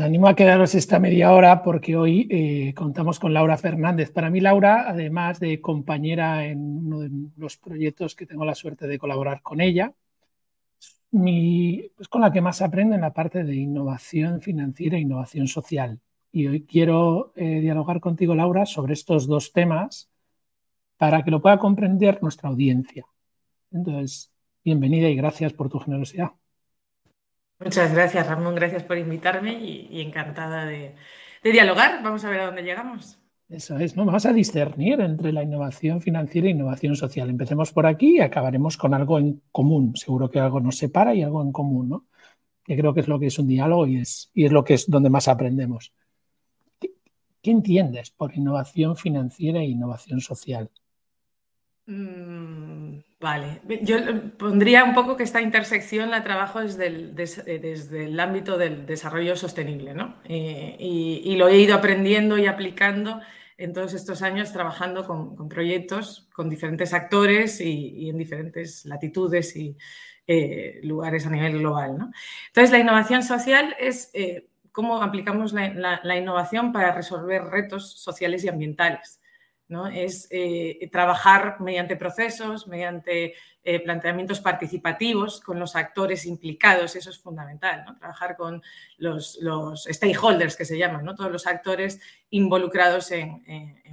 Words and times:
Animo 0.00 0.28
a 0.28 0.34
quedaros 0.34 0.74
esta 0.74 0.98
media 0.98 1.32
hora 1.32 1.62
porque 1.62 1.96
hoy 1.96 2.26
eh, 2.30 2.72
contamos 2.74 3.18
con 3.18 3.34
Laura 3.34 3.58
Fernández. 3.58 4.10
Para 4.10 4.30
mí, 4.30 4.40
Laura, 4.40 4.88
además 4.88 5.40
de 5.40 5.60
compañera 5.60 6.46
en 6.46 6.86
uno 6.86 7.00
de 7.00 7.10
los 7.36 7.58
proyectos 7.58 8.14
que 8.14 8.26
tengo 8.26 8.44
la 8.44 8.54
suerte 8.54 8.86
de 8.86 8.98
colaborar 8.98 9.42
con 9.42 9.60
ella, 9.60 9.92
es 11.12 12.08
con 12.08 12.20
la 12.22 12.32
que 12.32 12.40
más 12.40 12.62
aprendo 12.62 12.94
en 12.94 13.02
la 13.02 13.12
parte 13.12 13.44
de 13.44 13.54
innovación 13.54 14.40
financiera 14.40 14.96
e 14.96 15.00
innovación 15.00 15.48
social. 15.48 16.00
Y 16.32 16.46
hoy 16.46 16.64
quiero 16.64 17.32
eh, 17.36 17.60
dialogar 17.60 18.00
contigo, 18.00 18.34
Laura, 18.34 18.64
sobre 18.66 18.94
estos 18.94 19.26
dos 19.26 19.52
temas 19.52 20.08
para 20.96 21.22
que 21.22 21.30
lo 21.30 21.42
pueda 21.42 21.58
comprender 21.58 22.22
nuestra 22.22 22.48
audiencia. 22.48 23.06
Entonces, 23.70 24.32
bienvenida 24.64 25.08
y 25.08 25.16
gracias 25.16 25.52
por 25.52 25.68
tu 25.68 25.78
generosidad. 25.78 26.30
Muchas 27.60 27.92
gracias, 27.92 28.26
Ramón. 28.26 28.54
Gracias 28.54 28.82
por 28.82 28.96
invitarme 28.96 29.52
y, 29.52 30.00
encantada 30.00 30.64
de, 30.64 30.94
dialogar. 31.42 32.02
Vamos 32.02 32.24
a 32.24 32.30
ver 32.30 32.40
a 32.40 32.46
dónde 32.46 32.62
llegamos. 32.62 33.18
Eso 33.50 33.78
es, 33.78 33.96
¿no? 33.96 34.06
Vamos 34.06 34.24
a 34.24 34.32
discernir 34.32 35.00
entre 35.00 35.32
la 35.32 35.42
innovación 35.42 36.00
financiera 36.00 36.48
e 36.48 36.52
innovación 36.52 36.96
social. 36.96 37.28
Empecemos 37.28 37.72
por 37.72 37.86
aquí 37.86 38.16
y 38.16 38.20
acabaremos 38.20 38.78
con 38.78 38.94
algo 38.94 39.18
en 39.18 39.42
común. 39.52 39.94
Seguro 39.96 40.30
que 40.30 40.40
algo 40.40 40.60
nos 40.60 40.78
separa 40.78 41.14
y 41.14 41.22
algo 41.22 41.42
en 41.42 41.52
común, 41.52 41.88
¿no? 41.90 42.06
Que 42.64 42.76
creo 42.78 42.94
que 42.94 43.00
es 43.00 43.08
lo 43.08 43.18
que 43.18 43.26
es 43.26 43.38
un 43.38 43.48
diálogo 43.48 43.86
y 43.86 43.98
es, 43.98 44.30
y 44.32 44.46
es 44.46 44.52
lo 44.52 44.64
que 44.64 44.74
es 44.74 44.88
donde 44.88 45.10
más 45.10 45.28
aprendemos. 45.28 45.92
¿Qué, 46.78 47.50
entiendes 47.50 48.10
por 48.10 48.34
innovación 48.34 48.96
financiera 48.96 49.60
e 49.60 49.66
innovación 49.66 50.20
social? 50.20 50.70
Mm, 51.86 52.89
vale, 53.20 53.60
yo 53.82 53.96
pondría 54.38 54.84
un 54.84 54.94
poco 54.94 55.16
que 55.16 55.22
esta 55.22 55.40
intersección 55.40 56.10
la 56.10 56.22
trabajo 56.22 56.60
desde 56.60 56.86
el, 56.86 57.14
el 57.16 58.20
ámbito 58.20 58.58
del 58.58 58.86
desarrollo 58.86 59.36
sostenible, 59.36 59.94
¿no? 59.94 60.16
Eh, 60.24 60.76
y, 60.78 61.36
lo 61.36 61.48
he 61.48 61.58
ido 61.58 61.74
aprendiendo 61.74 62.38
y 62.38 62.46
aplicando 62.46 63.20
en 63.58 63.74
todos 63.74 63.92
estos 63.92 64.22
años 64.22 64.52
trabajando 64.52 65.06
con, 65.06 65.48
proyectos, 65.48 66.28
con 66.32 66.48
diferentes 66.48 66.94
actores 66.94 67.60
y, 67.60 68.08
en 68.08 68.16
diferentes 68.16 68.86
latitudes 68.86 69.54
y 69.54 69.76
eh, 70.26 70.80
lugares 70.82 71.26
a 71.26 71.30
nivel 71.30 71.58
global. 71.58 71.98
¿no? 71.98 72.10
Entonces, 72.46 72.70
la 72.70 72.78
innovación 72.78 73.22
social 73.22 73.76
es 73.78 74.10
eh, 74.14 74.48
cómo 74.72 75.02
aplicamos 75.02 75.52
la, 75.52 76.16
innovación 76.16 76.72
para 76.72 76.92
resolver 76.92 77.42
retos 77.44 78.00
sociales 78.00 78.44
y 78.44 78.48
ambientales. 78.48 79.19
¿No? 79.70 79.86
Es 79.86 80.26
eh, 80.30 80.88
trabajar 80.90 81.60
mediante 81.60 81.94
procesos, 81.94 82.66
mediante 82.66 83.34
eh, 83.62 83.80
planteamientos 83.80 84.40
participativos 84.40 85.40
con 85.40 85.60
los 85.60 85.76
actores 85.76 86.26
implicados, 86.26 86.96
eso 86.96 87.08
es 87.08 87.18
fundamental, 87.18 87.84
¿no? 87.86 87.96
trabajar 87.96 88.36
con 88.36 88.60
los, 88.98 89.38
stakeholders 89.88 90.56
que 90.56 90.64
se 90.64 90.76
llaman, 90.76 91.04
¿no? 91.04 91.14
todos 91.14 91.30
los 91.30 91.46
actores 91.46 92.00
involucrados 92.30 93.12
en, 93.12 93.42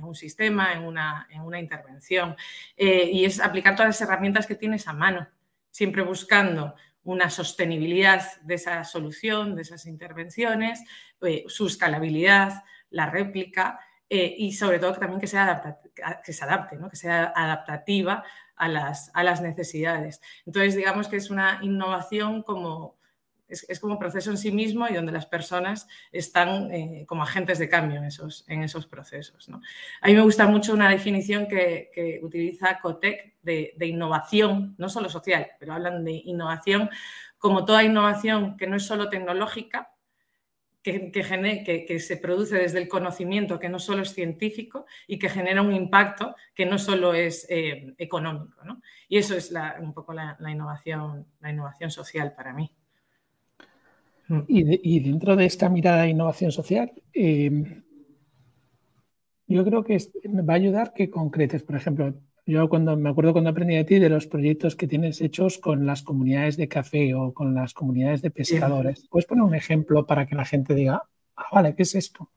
un 0.02 0.16
sistema, 0.16 0.74
en 0.74 0.84
una, 0.84 1.28
en 1.30 1.42
una 1.42 1.60
intervención. 1.60 2.36
Eh, 2.76 3.10
y 3.14 3.26
es 3.26 3.40
aplicar 3.40 3.76
todas 3.76 3.90
las 3.90 4.02
herramientas 4.02 4.48
que 4.48 4.56
tienes 4.56 4.88
a 4.88 4.94
mano, 4.94 5.28
siempre 5.70 6.02
buscando 6.02 6.74
una 7.04 7.30
sostenibilidad 7.30 8.42
de 8.42 8.56
esa 8.56 8.84
solución, 8.84 9.56
de 9.56 9.62
esas 9.62 9.86
intervenciones, 9.86 10.84
su 11.48 11.68
escalabilidad, 11.68 12.64
la 12.90 13.06
réplica 13.06 13.80
eh, 14.10 14.36
y 14.38 14.54
sobre 14.54 14.80
todo 14.80 14.94
también 14.94 15.20
que, 15.20 15.28
sea 15.28 15.80
que 16.24 16.34
se 16.34 16.44
adapte, 16.44 16.78
que 16.90 16.96
sea 16.96 17.34
adaptativa 17.36 18.24
a 18.56 18.68
las, 18.68 19.12
a 19.14 19.24
las 19.24 19.42
necesidades. 19.42 20.22
Entonces, 20.46 20.76
digamos 20.76 21.08
que 21.08 21.18
es 21.18 21.30
una 21.30 21.60
innovación 21.62 22.42
como, 22.44 22.98
es, 23.48 23.80
como 23.80 24.00
proceso 24.00 24.32
en 24.32 24.38
sí 24.38 24.52
mismo 24.52 24.88
y 24.88 24.94
donde 24.94 25.12
las 25.12 25.26
personas 25.26 25.88
están 26.12 26.72
eh, 26.72 27.06
como 27.08 27.24
agentes 27.24 27.60
de 27.60 27.70
cambio 27.70 27.98
en 27.98 28.06
esos, 28.06 28.46
en 28.48 28.64
esos 28.64 28.88
procesos. 28.88 29.48
¿no? 29.50 29.62
A 30.02 30.08
mí 30.08 30.14
me 30.14 30.22
gusta 30.22 30.48
mucho 30.48 30.74
una 30.74 30.90
definición 30.90 31.48
que, 31.48 31.90
que 31.94 32.20
utiliza 32.24 32.80
Cotec 32.80 33.36
de, 33.42 33.74
de, 33.78 33.88
innovación, 33.88 34.76
no 34.78 34.90
solo 34.90 35.10
social, 35.10 35.48
pero 35.60 35.74
hablan 35.74 36.04
de 36.04 36.14
innovación 36.26 36.90
como 37.38 37.66
toda 37.66 37.84
innovación 37.84 38.58
que 38.58 38.68
no 38.68 38.76
es 38.76 38.86
solo 38.86 39.10
tecnológica, 39.10 39.92
que, 41.64 42.00
se 42.00 42.18
produce 42.18 42.56
desde 42.58 42.80
el 42.80 42.88
conocimiento, 42.88 43.60
que 43.60 43.70
no 43.70 43.80
solo 43.80 44.04
es 44.04 44.14
científico 44.14 44.86
y 45.08 45.20
que 45.20 45.30
genera 45.30 45.62
un 45.62 45.74
impacto 45.74 46.36
que 46.54 46.66
no 46.66 46.78
solo 46.78 47.14
es 47.14 47.46
eh, 47.50 47.94
económico. 47.98 48.64
¿no? 48.64 48.82
Y 49.10 49.18
eso 49.18 49.36
es 49.36 49.54
un 49.80 49.94
poco 49.94 50.14
la, 50.14 50.38
innovación, 50.50 51.26
la 51.42 51.52
innovación 51.52 51.92
social 51.92 52.34
para 52.36 52.54
mí. 52.54 52.72
Mm. 54.28 54.42
Y, 54.48 55.00
dentro 55.00 55.36
de 55.36 55.46
esta 55.46 55.70
mirada 55.70 56.04
de 56.04 56.10
innovación 56.10 56.52
social, 56.52 56.92
eh, 57.14 57.84
yo 59.48 59.64
creo 59.64 59.84
que 59.84 59.98
va 60.48 60.54
a 60.54 60.58
ayudar 60.58 60.94
que 60.94 61.10
concretes, 61.10 61.64
por 61.64 61.76
ejemplo, 61.76 62.14
yo 62.48 62.70
cuando 62.70 62.96
me 62.96 63.10
acuerdo 63.10 63.34
cuando 63.34 63.50
aprendí 63.50 63.76
de 63.76 63.84
ti 63.84 64.00
de 64.00 64.10
los 64.10 64.26
proyectos 64.26 64.76
que 64.78 64.88
tienes 64.88 65.20
hechos 65.20 65.58
con 65.58 65.86
las 65.86 66.02
comunidades 66.02 66.56
de 66.56 66.70
café 66.70 67.14
o 67.14 67.34
con 67.34 67.54
las 67.54 67.74
comunidades 67.74 68.22
de 68.22 68.32
pescadores. 68.32 69.06
¿Puedes 69.10 69.26
poner 69.26 69.44
un 69.44 69.54
ejemplo 69.54 70.06
para 70.06 70.26
que 70.26 70.36
la 70.36 70.46
gente 70.46 70.74
diga, 70.74 71.04
ah, 71.36 71.46
vale, 71.52 71.76
¿qué 71.76 71.84
es 71.84 71.94
esto? 71.94 72.32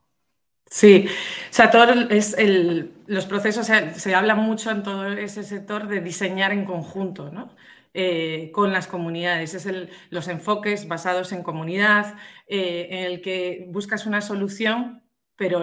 Sí, 0.67 1.07
o 1.09 1.53
sea, 1.53 1.71
todo 1.71 1.85
es 2.11 2.37
el, 2.37 2.93
los 3.07 3.27
procesos, 3.27 3.67
se, 3.67 4.15
habla 4.15 4.35
mucho 4.35 4.71
en 4.71 4.83
todo 4.83 5.07
ese 5.07 5.45
sector 5.45 5.87
de 5.87 6.01
diseñar 6.01 6.53
en 6.53 6.65
conjunto, 6.65 7.31
¿no? 7.31 7.55
Eh, 7.95 8.51
con 8.53 8.73
las 8.73 8.87
comunidades. 8.87 9.55
Es 9.55 9.67
el, 9.67 9.91
los 10.11 10.29
enfoques 10.29 10.87
basados 10.87 11.33
en 11.33 11.43
comunidad, 11.43 12.15
eh, 12.47 12.89
en 12.91 13.05
el 13.05 13.21
que 13.21 13.67
buscas 13.71 14.07
una 14.07 14.21
solución 14.21 15.03
pero 15.41 15.63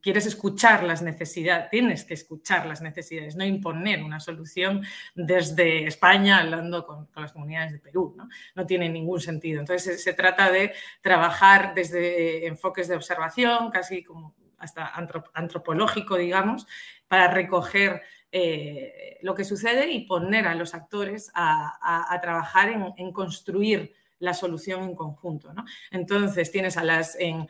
quieres 0.00 0.24
escuchar 0.24 0.84
las 0.84 1.02
necesidades, 1.02 1.68
tienes 1.68 2.04
que 2.04 2.14
escuchar 2.14 2.64
las 2.64 2.80
necesidades, 2.80 3.34
no 3.34 3.44
imponer 3.44 4.04
una 4.04 4.20
solución 4.20 4.84
desde 5.16 5.84
España 5.84 6.38
hablando 6.38 6.86
con, 6.86 7.08
las 7.16 7.32
comunidades 7.32 7.72
de 7.72 7.80
Perú. 7.80 8.16
¿no? 8.54 8.66
tiene 8.66 8.88
ningún 8.88 9.20
sentido. 9.20 9.58
Entonces 9.58 10.00
se, 10.00 10.12
trata 10.12 10.52
de 10.52 10.74
trabajar 11.00 11.74
desde 11.74 12.46
enfoques 12.46 12.86
de 12.86 12.94
observación, 12.94 13.68
casi 13.72 14.04
como 14.04 14.36
hasta 14.58 14.92
antropológico, 15.34 16.16
digamos, 16.16 16.68
para 17.08 17.26
recoger 17.26 18.02
eh, 18.30 19.18
lo 19.22 19.34
que 19.34 19.42
sucede 19.42 19.90
y 19.90 20.06
poner 20.06 20.46
a 20.46 20.54
los 20.54 20.72
actores 20.72 21.32
a, 21.34 22.16
trabajar 22.22 22.68
en 22.96 23.10
construir 23.10 23.92
la 24.18 24.34
solución 24.34 24.82
en 24.82 24.94
conjunto. 24.94 25.52
¿no? 25.52 25.64
Entonces, 25.90 26.50
tienes 26.50 26.76
a 26.76 26.84
las, 26.84 27.16
en, 27.18 27.46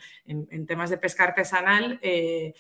temas 0.67 0.91
de 0.91 0.99
pesca 0.99 1.25
artesanal, 1.25 1.99
eh, 2.03 2.55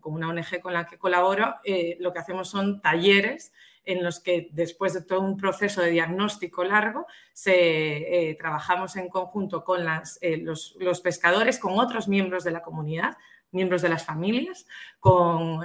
con 0.00 0.14
una 0.14 0.28
ONG 0.28 0.60
con 0.60 0.72
la 0.72 0.86
que 0.86 0.98
colaboro, 0.98 1.56
eh, 1.64 1.96
lo 2.00 2.12
que 2.12 2.20
hacemos 2.20 2.48
son 2.48 2.80
talleres 2.80 3.52
en 3.84 4.04
los 4.04 4.20
que 4.20 4.48
después 4.52 4.92
de 4.92 5.02
todo 5.02 5.20
un 5.20 5.38
proceso 5.38 5.80
de 5.80 5.90
diagnóstico 5.90 6.62
largo, 6.62 7.06
se, 7.32 8.30
eh, 8.30 8.34
trabajamos 8.34 8.96
en 8.96 9.08
conjunto 9.08 9.64
con 9.64 9.84
las, 9.84 10.18
los, 10.20 10.76
los, 10.78 11.00
pescadores, 11.00 11.58
con 11.58 11.78
otros 11.78 12.06
miembros 12.06 12.44
de 12.44 12.50
la 12.50 12.60
comunidad, 12.60 13.16
miembros 13.50 13.80
de 13.80 13.88
las 13.88 14.04
familias, 14.04 14.66
con 15.00 15.64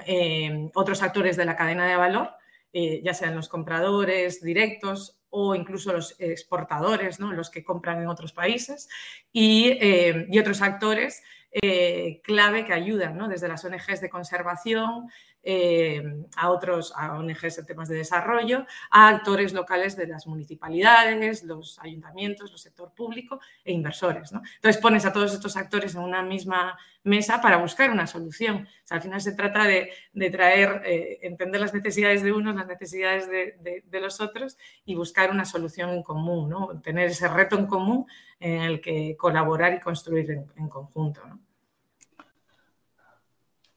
otros 0.74 1.04
actores 1.04 1.36
de 1.36 1.44
la 1.44 1.58
cadena 1.58 1.86
de 1.86 1.98
valor, 1.98 2.34
ya 2.74 3.14
sean 3.14 3.36
los 3.36 3.50
compradores 3.50 4.42
directos 4.42 5.20
o 5.36 5.56
incluso 5.56 5.92
los 5.92 6.16
exportadores, 6.20 7.20
¿no? 7.20 7.34
los 7.34 7.50
que 7.50 7.64
compran 7.64 8.00
en 8.00 8.08
otros 8.08 8.34
países, 8.34 8.88
y, 9.32 9.70
eh, 9.82 10.28
otros 10.40 10.62
actores 10.62 11.24
eh, 11.52 12.22
clave 12.24 12.66
que 12.66 12.74
ayudan 12.74 13.18
¿no? 13.18 13.28
desde 13.28 13.48
las 13.48 13.66
ONGs 13.66 14.00
de 14.00 14.10
conservación, 14.12 15.10
eh, 15.44 16.26
a 16.38 16.50
otros 16.50 16.94
a 16.96 17.18
ONGs 17.18 17.58
en 17.58 17.66
temas 17.66 17.90
de 17.90 17.98
desarrollo, 17.98 18.66
a 18.90 19.10
actores 19.10 19.54
locales 19.54 19.96
de 19.98 20.08
las 20.08 20.26
municipalidades, 20.26 21.44
los 21.44 21.80
ayuntamientos, 21.80 22.52
el 22.52 22.58
sector 22.58 22.94
público 22.94 23.40
e 23.64 23.74
inversores. 23.74 24.32
Entonces 24.32 24.82
pones 24.82 25.06
a 25.06 25.14
todos 25.14 25.34
estos 25.34 25.58
actores 25.58 25.96
en 25.96 26.02
una 26.02 26.22
misma 26.22 26.78
mesa 27.04 27.42
para 27.42 27.58
buscar 27.58 27.92
una 27.92 28.08
solución. 28.08 28.68
al 28.90 29.02
final 29.02 29.22
se 29.22 29.34
trata 29.34 29.66
de, 29.66 29.92
traer, 30.32 30.82
eh, 30.86 31.20
entender 31.24 31.60
las 31.60 31.74
necesidades 31.74 32.24
de 32.24 32.32
unos, 32.32 32.56
las 32.56 32.68
necesidades 32.68 33.30
de, 33.30 33.84
los 34.00 34.22
otros 34.22 34.58
y 34.86 34.96
buscar 34.96 35.32
una 35.32 35.46
solución 35.46 35.90
en 35.92 36.04
común, 36.04 36.50
¿no? 36.50 36.82
tener 36.82 37.10
ese 37.10 37.28
reto 37.28 37.58
en 37.58 37.68
común 37.68 38.06
en 38.40 38.62
el 38.62 38.82
que 38.82 39.16
colaborar 39.18 39.74
y 39.74 39.80
construir 39.80 40.32
en, 40.32 40.70
conjunto. 40.70 41.22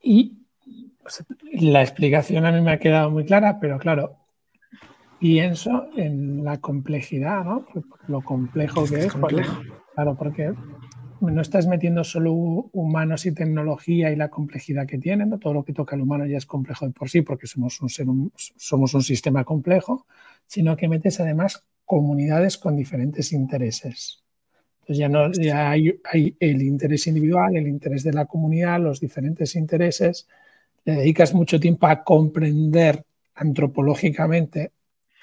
Y 0.02 0.45
la 1.52 1.82
explicación 1.82 2.44
a 2.46 2.52
mí 2.52 2.60
me 2.60 2.72
ha 2.72 2.78
quedado 2.78 3.10
muy 3.10 3.24
clara, 3.24 3.58
pero 3.60 3.78
claro, 3.78 4.16
pienso 5.18 5.88
en 5.96 6.44
la 6.44 6.58
complejidad, 6.60 7.44
¿no? 7.44 7.66
Lo 8.08 8.20
complejo 8.22 8.84
que 8.84 9.06
es. 9.06 9.12
claro, 9.94 10.16
porque 10.16 10.52
no 11.20 11.40
estás 11.40 11.66
metiendo 11.66 12.04
solo 12.04 12.32
humanos 12.32 13.26
y 13.26 13.32
tecnología 13.32 14.10
y 14.10 14.16
la 14.16 14.28
complejidad 14.28 14.86
que 14.86 14.98
tienen, 14.98 15.38
todo 15.38 15.54
lo 15.54 15.64
que 15.64 15.72
toca 15.72 15.96
al 15.96 16.02
humano 16.02 16.26
ya 16.26 16.36
es 16.36 16.46
complejo 16.46 16.86
de 16.86 16.92
por 16.92 17.08
sí, 17.08 17.22
porque 17.22 17.46
somos 17.46 17.80
un, 17.80 17.88
ser, 17.88 18.06
somos 18.36 18.94
un 18.94 19.02
sistema 19.02 19.44
complejo, 19.44 20.06
sino 20.46 20.76
que 20.76 20.88
metes 20.88 21.20
además 21.20 21.64
comunidades 21.84 22.58
con 22.58 22.76
diferentes 22.76 23.32
intereses. 23.32 24.22
Entonces 24.80 24.98
ya, 24.98 25.08
no, 25.08 25.32
ya 25.32 25.70
hay, 25.70 26.00
hay, 26.04 26.36
el 26.38 26.62
interés 26.62 27.06
individual, 27.06 27.56
el 27.56 27.66
interés 27.66 28.04
de 28.04 28.12
la 28.12 28.26
comunidad, 28.26 28.80
los 28.80 29.00
diferentes 29.00 29.56
intereses. 29.56 30.28
Le 30.86 30.94
dedicas 30.94 31.34
mucho 31.34 31.58
tiempo 31.60 31.88
a 31.88 32.04
comprender 32.04 33.04
antropológicamente 33.34 34.72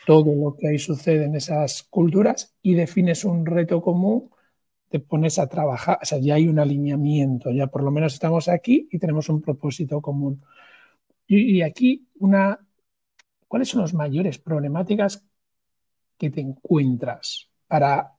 todo 0.05 0.35
lo 0.35 0.57
que 0.57 0.67
ahí 0.67 0.77
sucede 0.77 1.23
en 1.23 1.35
esas 1.35 1.83
culturas 1.83 2.53
y 2.61 2.73
defines 2.73 3.23
un 3.23 3.45
reto 3.45 3.81
común, 3.81 4.29
te 4.89 4.99
pones 4.99 5.39
a 5.39 5.47
trabajar, 5.47 5.99
o 6.01 6.05
sea, 6.05 6.19
ya 6.19 6.35
hay 6.35 6.49
un 6.49 6.59
alineamiento, 6.59 7.49
ya 7.49 7.67
por 7.67 7.81
lo 7.81 7.91
menos 7.91 8.13
estamos 8.13 8.49
aquí 8.49 8.89
y 8.91 8.99
tenemos 8.99 9.29
un 9.29 9.41
propósito 9.41 10.01
común. 10.01 10.43
Y, 11.25 11.57
y 11.57 11.61
aquí, 11.61 12.09
una, 12.19 12.59
¿cuáles 13.47 13.69
son 13.69 13.81
las 13.81 13.93
mayores 13.93 14.37
problemáticas 14.39 15.25
que 16.17 16.29
te 16.29 16.41
encuentras 16.41 17.49
para, 17.67 18.11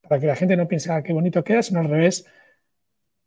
para 0.00 0.18
que 0.18 0.26
la 0.26 0.36
gente 0.36 0.56
no 0.56 0.66
piense, 0.66 0.90
ah, 0.90 1.02
qué 1.02 1.12
bonito 1.12 1.44
queda, 1.44 1.62
sino 1.62 1.80
al 1.80 1.90
revés, 1.90 2.24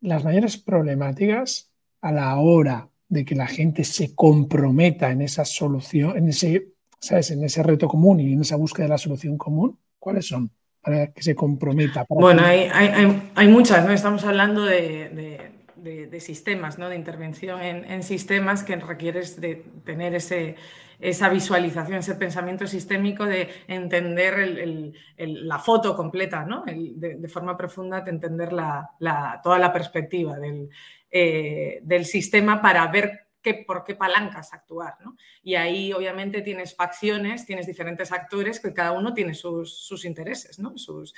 las 0.00 0.24
mayores 0.24 0.56
problemáticas 0.56 1.70
a 2.00 2.10
la 2.10 2.36
hora 2.36 2.90
de 3.08 3.24
que 3.24 3.34
la 3.34 3.46
gente 3.46 3.84
se 3.84 4.14
comprometa 4.14 5.10
en 5.10 5.22
esa 5.22 5.44
solución, 5.44 6.16
en 6.16 6.28
ese, 6.28 6.68
¿sabes? 7.00 7.30
En 7.30 7.42
ese 7.42 7.62
reto 7.62 7.88
común 7.88 8.20
y 8.20 8.32
en 8.32 8.42
esa 8.42 8.56
búsqueda 8.56 8.84
de 8.84 8.90
la 8.90 8.98
solución 8.98 9.38
común, 9.38 9.78
¿cuáles 9.98 10.26
son? 10.26 10.50
Para 10.80 11.12
que 11.12 11.22
se 11.22 11.34
comprometa. 11.34 12.04
bueno, 12.08 12.42
hay, 12.44 12.68
hay, 12.72 13.30
hay, 13.34 13.48
muchas, 13.48 13.84
¿no? 13.84 13.92
Estamos 13.92 14.24
hablando 14.24 14.64
de, 14.64 15.52
de, 15.76 16.06
de 16.06 16.20
sistemas, 16.20 16.78
¿no? 16.78 16.88
De 16.88 16.96
intervención 16.96 17.60
en, 17.60 17.84
en, 17.90 18.02
sistemas 18.02 18.62
que 18.62 18.76
requieres 18.76 19.40
de 19.40 19.64
tener 19.84 20.14
ese, 20.14 20.56
esa 21.00 21.28
visualización, 21.28 21.98
ese 21.98 22.14
pensamiento 22.16 22.66
sistémico 22.66 23.24
de 23.24 23.48
entender 23.68 24.34
el, 24.40 24.94
el, 25.16 25.48
la 25.48 25.58
foto 25.58 25.96
completa, 25.96 26.44
¿no? 26.44 26.64
De, 26.64 27.16
de, 27.16 27.28
forma 27.28 27.56
profunda, 27.56 28.00
de 28.00 28.10
entender 28.10 28.52
la, 28.52 28.90
la, 28.98 29.40
toda 29.42 29.58
la 29.58 29.72
perspectiva 29.72 30.36
del, 30.38 30.68
eh, 31.10 31.80
del 31.82 32.04
sistema 32.04 32.60
para 32.60 32.86
ver 32.88 33.28
qué, 33.42 33.54
por 33.66 33.84
qué 33.84 33.94
palancas 33.94 34.52
actuar. 34.52 34.94
¿no? 35.04 35.16
Y 35.42 35.54
ahí 35.54 35.92
obviamente 35.92 36.42
tienes 36.42 36.74
facciones, 36.74 37.46
tienes 37.46 37.66
diferentes 37.66 38.12
actores 38.12 38.60
que 38.60 38.74
cada 38.74 38.92
uno 38.92 39.14
tiene 39.14 39.34
sus, 39.34 39.78
sus 39.78 40.04
intereses. 40.04 40.58
¿no? 40.58 40.76
Sus, 40.76 41.14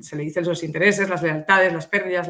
se 0.00 0.16
le 0.16 0.22
dicen 0.22 0.44
sus 0.44 0.62
intereses, 0.62 1.08
las 1.08 1.22
lealtades, 1.22 1.72
las 1.72 1.86
pérdidas, 1.86 2.28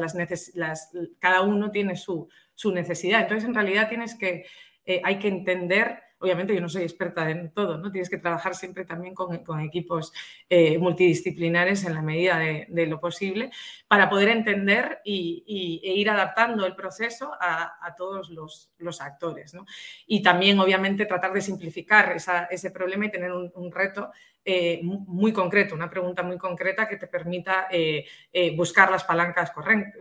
las, 0.55 0.91
cada 1.19 1.41
uno 1.41 1.71
tiene 1.71 1.95
su, 1.95 2.29
su, 2.55 2.71
necesidad. 2.71 3.21
Entonces, 3.21 3.47
en 3.47 3.55
realidad 3.55 3.89
tienes 3.89 4.15
que, 4.15 4.45
eh, 4.85 5.01
hay 5.03 5.19
que 5.19 5.27
entender 5.27 6.08
obviamente 6.19 6.53
yo 6.53 6.61
no 6.61 6.69
soy 6.69 6.83
experta 6.83 7.29
en 7.29 7.51
todo, 7.51 7.77
¿no? 7.77 7.91
Tienes 7.91 8.09
que 8.09 8.17
trabajar 8.17 8.55
siempre 8.55 8.85
también 8.85 9.13
con, 9.13 9.43
con 9.43 9.59
equipos 9.61 10.13
eh, 10.49 10.77
multidisciplinares 10.77 11.85
en 11.85 11.93
la 11.93 12.01
medida 12.01 12.37
de, 12.37 12.87
lo 12.87 12.99
posible 12.99 13.51
para 13.87 14.09
poder 14.09 14.29
entender 14.29 14.99
y, 15.03 15.81
e 15.83 15.93
ir 15.93 16.09
adaptando 16.09 16.65
el 16.65 16.75
proceso 16.75 17.31
a, 17.39 17.85
a 17.85 17.95
todos 17.95 18.29
los, 18.29 18.71
los 18.77 19.01
actores, 19.01 19.53
¿no? 19.53 19.65
Y 20.07 20.21
también, 20.21 20.59
obviamente, 20.59 21.05
tratar 21.05 21.33
de 21.33 21.41
simplificar 21.41 22.15
ese 22.49 22.71
problema 22.71 23.05
y 23.05 23.11
tener 23.11 23.31
un 23.31 23.71
reto 23.71 24.11
eh, 24.45 24.79
muy 24.83 25.33
concreto, 25.33 25.75
una 25.75 25.89
pregunta 25.89 26.23
muy 26.23 26.37
concreta 26.37 26.87
que 26.87 26.95
te 26.95 27.07
permita 27.07 27.67
eh, 27.69 28.05
eh, 28.31 28.55
buscar 28.55 28.89
las 28.89 29.03
palancas 29.03 29.51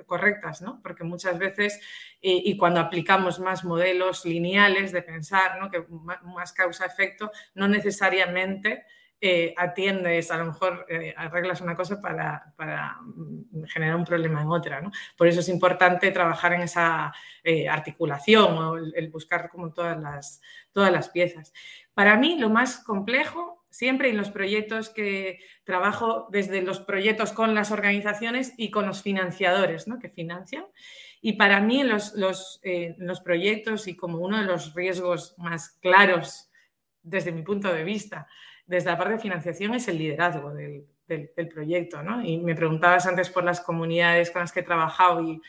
correctas, 0.07 0.63
¿no? 0.63 0.81
Porque 0.83 1.05
muchas 1.05 1.39
veces, 1.39 1.81
y 2.21 2.57
cuando 2.57 2.81
aplicamos 2.81 3.41
más 3.41 3.65
modelos 3.65 4.25
lineales 4.25 4.93
de 4.93 5.03
pensar, 5.03 5.59
¿no? 5.61 5.71
que 5.71 5.85
más 6.23 6.53
causa-efecto, 6.53 7.31
no 7.55 7.69
necesariamente 7.69 8.85
eh, 9.21 9.53
atiendes, 9.57 10.31
a 10.31 10.37
lo 10.37 10.47
mejor 10.47 10.87
eh, 10.89 11.13
arreglas 11.17 11.61
una 11.61 11.75
cosa 11.75 12.01
para, 12.01 12.55
para, 12.55 12.99
generar 13.67 13.97
un 13.97 14.05
problema 14.05 14.43
en 14.43 14.49
otra. 14.49 14.81
¿no? 14.81 14.93
Por 15.17 15.27
eso 15.27 15.41
es 15.41 15.49
importante 15.49 16.13
trabajar 16.13 16.53
en 16.53 16.61
esa 16.61 17.13
eh, 17.43 17.69
articulación 17.69 18.57
o 18.57 18.77
el, 18.77 18.93
el, 18.95 19.11
buscar 19.11 19.49
como 19.49 19.73
todas 19.73 19.99
las, 19.99 20.41
todas 20.71 20.93
las 20.93 21.09
piezas. 21.09 21.53
Para 21.95 22.17
mí 22.17 22.39
lo 22.39 22.49
más 22.49 22.79
complejo 22.85 23.67
siempre 23.71 24.11
en 24.11 24.17
los 24.17 24.31
proyectos 24.31 24.89
que 24.89 25.41
trabajo, 25.65 26.29
desde 26.31 26.63
los 26.63 26.79
proyectos 26.79 27.33
con 27.33 27.57
las 27.57 27.73
organizaciones 27.73 28.55
y 28.57 28.71
con 28.71 28.87
los 28.87 29.03
financiadores 29.03 29.89
¿no? 29.89 29.99
que 29.99 30.11
financian. 30.11 30.65
Y 31.21 31.33
para 31.33 31.61
mí 31.61 31.83
los, 31.83 32.15
los, 32.15 32.61
los 32.99 33.21
proyectos 33.21 33.89
y 33.89 33.97
como 33.97 34.19
uno 34.19 34.39
de 34.39 34.45
los 34.45 34.75
riesgos 34.75 35.35
más 35.39 35.71
claros 35.81 36.49
desde 37.03 37.33
mi 37.33 37.43
punto 37.43 37.73
de 37.73 37.85
vista, 37.85 38.29
desde 38.69 38.91
la 38.91 38.97
parte 38.97 39.15
de 39.15 39.19
financiación, 39.19 39.75
es 39.75 39.89
el 39.89 39.99
liderazgo 39.99 40.53
del, 40.53 40.87
proyecto. 41.53 42.03
¿no? 42.03 42.23
Y 42.25 42.39
me 42.39 42.55
preguntabas 42.55 43.07
antes 43.07 43.29
por 43.31 43.43
las 43.43 43.61
comunidades 43.61 44.31
con 44.31 44.43
las 44.43 44.53
que 44.53 44.61
he 44.61 44.63
trabajado 44.63 45.23
y 45.23 45.41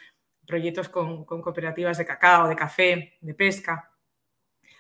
proyectos 0.47 0.89
con, 0.89 1.25
con 1.25 1.41
cooperativas 1.43 1.99
de 1.99 2.05
cacao, 2.05 2.47
de 2.47 2.55
café, 2.55 3.17
de 3.21 3.33
pesca 3.35 3.89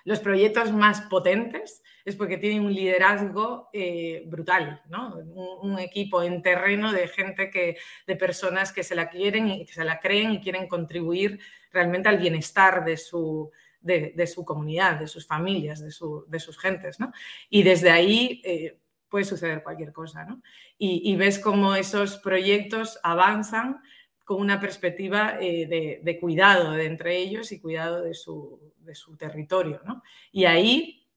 los 0.05 0.19
proyectos 0.19 0.71
más 0.71 1.01
potentes 1.01 1.83
es 2.05 2.15
porque 2.15 2.37
tienen 2.37 2.63
un 2.63 2.73
liderazgo 2.73 3.69
eh, 3.73 4.23
brutal, 4.25 4.81
¿no? 4.89 5.15
Un, 5.15 5.73
un, 5.73 5.79
equipo 5.79 6.23
en 6.23 6.41
terreno 6.41 6.91
de 6.91 7.07
gente 7.07 7.49
que, 7.49 7.77
de 8.07 8.15
personas 8.15 8.71
que 8.71 8.83
se 8.83 8.95
la 8.95 9.09
quieren 9.09 9.47
y 9.47 9.65
que 9.65 9.73
se 9.73 9.83
la 9.83 9.99
creen 9.99 10.31
y 10.31 10.41
quieren 10.41 10.67
contribuir 10.67 11.39
realmente 11.71 12.09
al 12.09 12.17
bienestar 12.17 12.83
de 12.85 12.97
su, 12.97 13.51
de, 13.81 14.27
su 14.27 14.43
comunidad, 14.45 14.99
de 14.99 15.07
sus 15.07 15.25
familias, 15.25 15.81
de, 15.81 15.91
su, 15.91 16.25
de, 16.27 16.39
sus 16.39 16.57
gentes, 16.57 16.99
¿no? 16.99 17.11
Y 17.49 17.63
desde 17.63 17.91
ahí 17.91 18.41
eh, 18.43 18.77
puede 19.09 19.25
suceder 19.25 19.63
cualquier 19.63 19.93
cosa, 19.93 20.25
¿no? 20.25 20.41
Y, 20.77 21.11
y 21.11 21.15
ves 21.15 21.39
cómo 21.39 21.75
esos 21.75 22.17
proyectos 22.17 22.99
avanzan 23.03 23.81
con 24.29 24.41
una 24.41 24.59
perspectiva 24.59 25.37
eh, 25.41 25.65
de, 25.65 26.01
de, 26.03 26.19
cuidado 26.19 26.73
de 26.73 26.85
entre 26.85 27.17
ellos 27.17 27.51
y 27.51 27.59
cuidado 27.59 28.03
de 28.03 28.13
su, 28.13 28.59
de 28.77 28.93
su 28.93 29.17
territorio. 29.17 29.81
¿no? 29.85 30.03
Y 30.31 30.45
ahí 30.45 31.07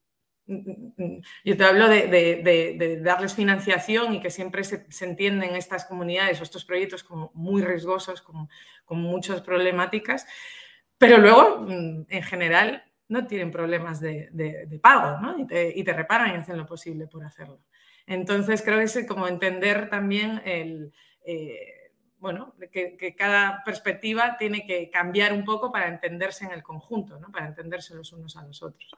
mm, 0.46 0.54
mm, 0.54 0.94
mm, 0.96 1.22
yo 1.44 1.56
te 1.58 1.62
hablo 1.62 1.88
de, 1.88 2.06
de, 2.08 3.00
darles 3.02 3.34
financiación 3.34 4.14
y 4.14 4.20
que 4.20 4.30
siempre 4.30 4.64
se, 4.64 4.86
entienden 5.02 5.56
estas 5.56 5.84
comunidades 5.84 6.40
o 6.40 6.42
estos 6.42 6.64
proyectos 6.64 7.04
como 7.04 7.30
muy 7.34 7.60
riesgosos, 7.60 8.22
con, 8.22 8.48
con 8.86 9.02
muchas 9.02 9.42
problemáticas, 9.42 10.26
pero 11.02 11.18
luego, 11.18 11.66
en 11.68 12.22
general, 12.22 12.84
no 13.08 13.26
tienen 13.26 13.50
problemas 13.50 14.00
de, 14.00 14.78
pago 14.80 15.20
¿no? 15.20 15.36
y, 15.36 15.46
te, 15.82 15.92
reparan 15.92 16.30
y 16.30 16.36
hacen 16.38 16.56
lo 16.56 16.64
posible 16.64 17.08
por 17.08 17.24
hacerlo. 17.24 17.58
Entonces, 18.06 18.62
creo 18.62 18.78
que 18.78 18.84
es 18.84 19.06
como 19.08 19.26
entender 19.26 19.90
también 19.90 20.40
el... 20.44 20.92
Eh, 21.26 21.56
bueno, 22.20 22.54
que, 22.70 23.16
cada 23.18 23.64
perspectiva 23.64 24.36
tiene 24.38 24.64
que 24.64 24.90
cambiar 24.90 25.32
un 25.32 25.44
poco 25.44 25.72
para 25.72 25.88
entenderse 25.88 26.44
en 26.44 26.52
el 26.52 26.62
conjunto, 26.62 27.18
¿no? 27.18 27.32
para 27.32 27.48
entenderse 27.48 27.96
los 27.96 28.12
unos 28.12 28.36
a 28.36 28.46
los 28.46 28.62
otros. 28.62 28.92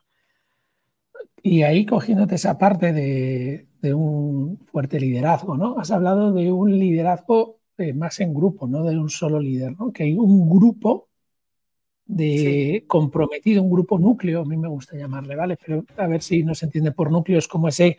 Y 1.43 1.63
ahí 1.63 1.87
cogiéndote 1.87 2.35
esa 2.35 2.59
parte 2.59 2.93
de, 2.93 3.67
de 3.81 3.95
un 3.95 4.59
fuerte 4.71 5.01
liderazgo, 5.01 5.57
¿no? 5.57 5.79
Has 5.79 5.91
hablado 5.91 6.35
de 6.35 6.53
un 6.53 6.79
liderazgo 6.79 7.61
eh, 7.79 7.95
más 7.95 8.21
en 8.21 8.35
grupo, 8.35 8.67
no 8.67 8.85
de 8.85 8.99
un 8.99 9.09
solo 9.09 9.41
líder, 9.41 9.75
¿no? 9.79 9.91
Que 9.91 10.03
hay 10.03 10.15
un 10.15 10.51
grupo 10.51 11.09
de 12.07 12.81
sí. 12.81 12.85
comprometido, 12.87 13.63
un 13.63 13.71
grupo 13.71 13.99
núcleo, 13.99 14.43
a 14.43 14.45
mí 14.45 14.57
me 14.57 14.69
gusta 14.69 14.97
llamarle, 14.97 15.37
¿vale? 15.37 15.57
Pero 15.65 15.85
a 15.97 16.07
ver 16.07 16.23
si 16.23 16.43
no 16.43 16.55
se 16.55 16.67
entiende 16.67 16.93
por 16.93 17.11
núcleo, 17.11 17.39
es 17.39 17.49
como 17.49 17.69
ese 17.69 17.99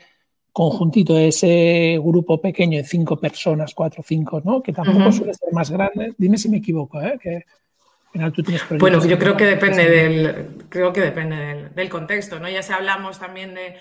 conjuntito, 0.51 1.17
ese 1.17 1.99
grupo 2.01 2.39
pequeño 2.39 2.77
de 2.77 2.85
cinco 2.85 3.19
personas, 3.19 3.73
cuatro 3.73 4.01
o 4.01 4.05
cinco, 4.07 4.41
¿no? 4.43 4.61
Que 4.61 4.71
tampoco 4.73 4.99
uh 4.99 5.01
-huh. 5.03 5.11
suele 5.11 5.33
ser 5.33 5.51
más 5.51 5.71
grande. 5.71 6.13
Dime 6.17 6.37
si 6.37 6.49
me 6.49 6.57
equivoco, 6.57 7.01
¿eh? 7.01 7.17
Que 7.21 7.35
al 7.35 8.11
final 8.11 8.31
tú 8.31 8.43
tienes 8.43 8.63
Bueno, 8.79 9.05
yo 9.05 9.19
creo 9.19 9.35
que 9.35 9.45
depende 9.45 9.89
del, 9.89 10.65
creo 10.69 10.93
que 10.93 11.01
depende 11.01 11.35
del, 11.35 11.75
del, 11.75 11.89
contexto, 11.89 12.39
¿no? 12.39 12.47
Ya 12.47 12.61
si 12.61 12.71
hablamos 12.71 13.19
también 13.19 13.53
de, 13.53 13.75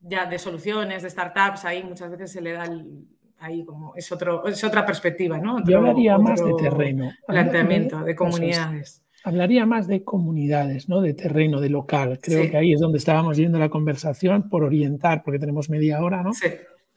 ya 0.00 0.26
de 0.26 0.38
soluciones, 0.38 1.02
de 1.02 1.10
startups, 1.10 1.64
ahí 1.64 1.82
muchas 1.82 2.10
veces 2.10 2.32
se 2.32 2.42
le 2.42 2.52
da 2.52 2.64
el, 2.64 3.06
ahí 3.38 3.64
como 3.64 3.94
es 3.94 4.10
otro, 4.12 4.46
es 4.46 4.62
otra 4.64 4.84
perspectiva, 4.84 5.38
¿no? 5.38 5.56
Otro, 5.56 5.70
yo 5.70 5.78
hablaría 5.78 6.18
más 6.18 6.44
de 6.44 6.52
terreno. 6.54 7.10
Planteamiento, 7.26 8.00
de 8.00 8.14
comunidades 8.14 9.02
hablaría 9.24 9.66
más 9.66 9.86
de 9.86 10.04
comunidades, 10.04 10.88
¿no? 10.88 11.00
de 11.00 11.14
terreno, 11.14 11.60
de 11.60 11.68
local. 11.68 12.18
Creo 12.22 12.44
sí. 12.44 12.50
que 12.50 12.56
ahí 12.56 12.72
es 12.72 12.80
donde 12.80 12.98
estábamos 12.98 13.36
yendo 13.36 13.58
la 13.58 13.68
conversación 13.68 14.48
por 14.48 14.64
orientar, 14.64 15.22
porque 15.22 15.38
tenemos 15.38 15.70
media 15.70 16.02
hora, 16.02 16.22
¿no? 16.22 16.32
Sí. 16.32 16.48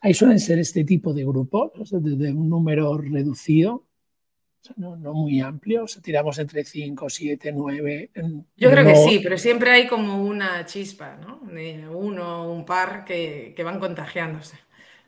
Ahí 0.02 0.14
suelen 0.14 0.40
ser 0.40 0.60
este 0.60 0.84
tipo 0.84 1.14
de 1.14 1.24
grupos, 1.24 1.72
sea, 1.88 2.00
de, 2.00 2.34
un 2.34 2.50
número 2.50 2.98
reducido, 2.98 3.74
o 3.74 4.64
sea, 4.64 4.76
no, 4.78 4.96
no, 4.96 5.14
muy 5.14 5.42
amplio, 5.42 5.84
o 5.84 5.88
sea, 5.88 6.02
tiramos 6.02 6.38
entre 6.40 6.64
5, 6.64 7.10
7, 7.10 7.52
9. 7.52 8.12
Yo 8.58 8.72
creo 8.72 8.84
no... 8.84 8.90
que 8.90 8.96
sí, 8.96 9.20
pero 9.22 9.38
siempre 9.38 9.72
hay 9.72 9.88
como 9.88 10.24
una 10.24 10.66
chispa, 10.66 11.18
¿no? 11.18 11.42
De 11.52 11.88
uno, 11.88 12.52
un 12.52 12.66
par 12.66 13.06
que, 13.06 13.54
que 13.56 13.64
van 13.64 13.80
contagiándose. 13.80 14.58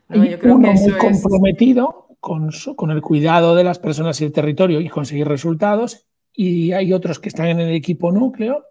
¿no? 0.08 0.24
Yo 0.24 0.38
creo 0.38 0.56
uno 0.56 0.68
que 0.68 0.74
eso 0.74 0.90
muy 0.90 0.98
comprometido 0.98 2.08
es... 2.10 2.16
con, 2.20 2.50
con 2.76 2.90
el 2.90 3.00
cuidado 3.00 3.54
de 3.54 3.64
las 3.64 3.78
personas 3.78 4.20
y 4.20 4.24
el 4.24 4.32
territorio 4.32 4.80
y 4.80 4.88
conseguir 4.88 5.26
resultados, 5.26 6.06
y 6.34 6.72
hay 6.72 6.92
otros 6.92 7.18
que 7.18 7.28
están 7.28 7.46
en 7.46 7.60
el 7.60 7.74
equipo 7.74 8.10
núcleo, 8.10 8.64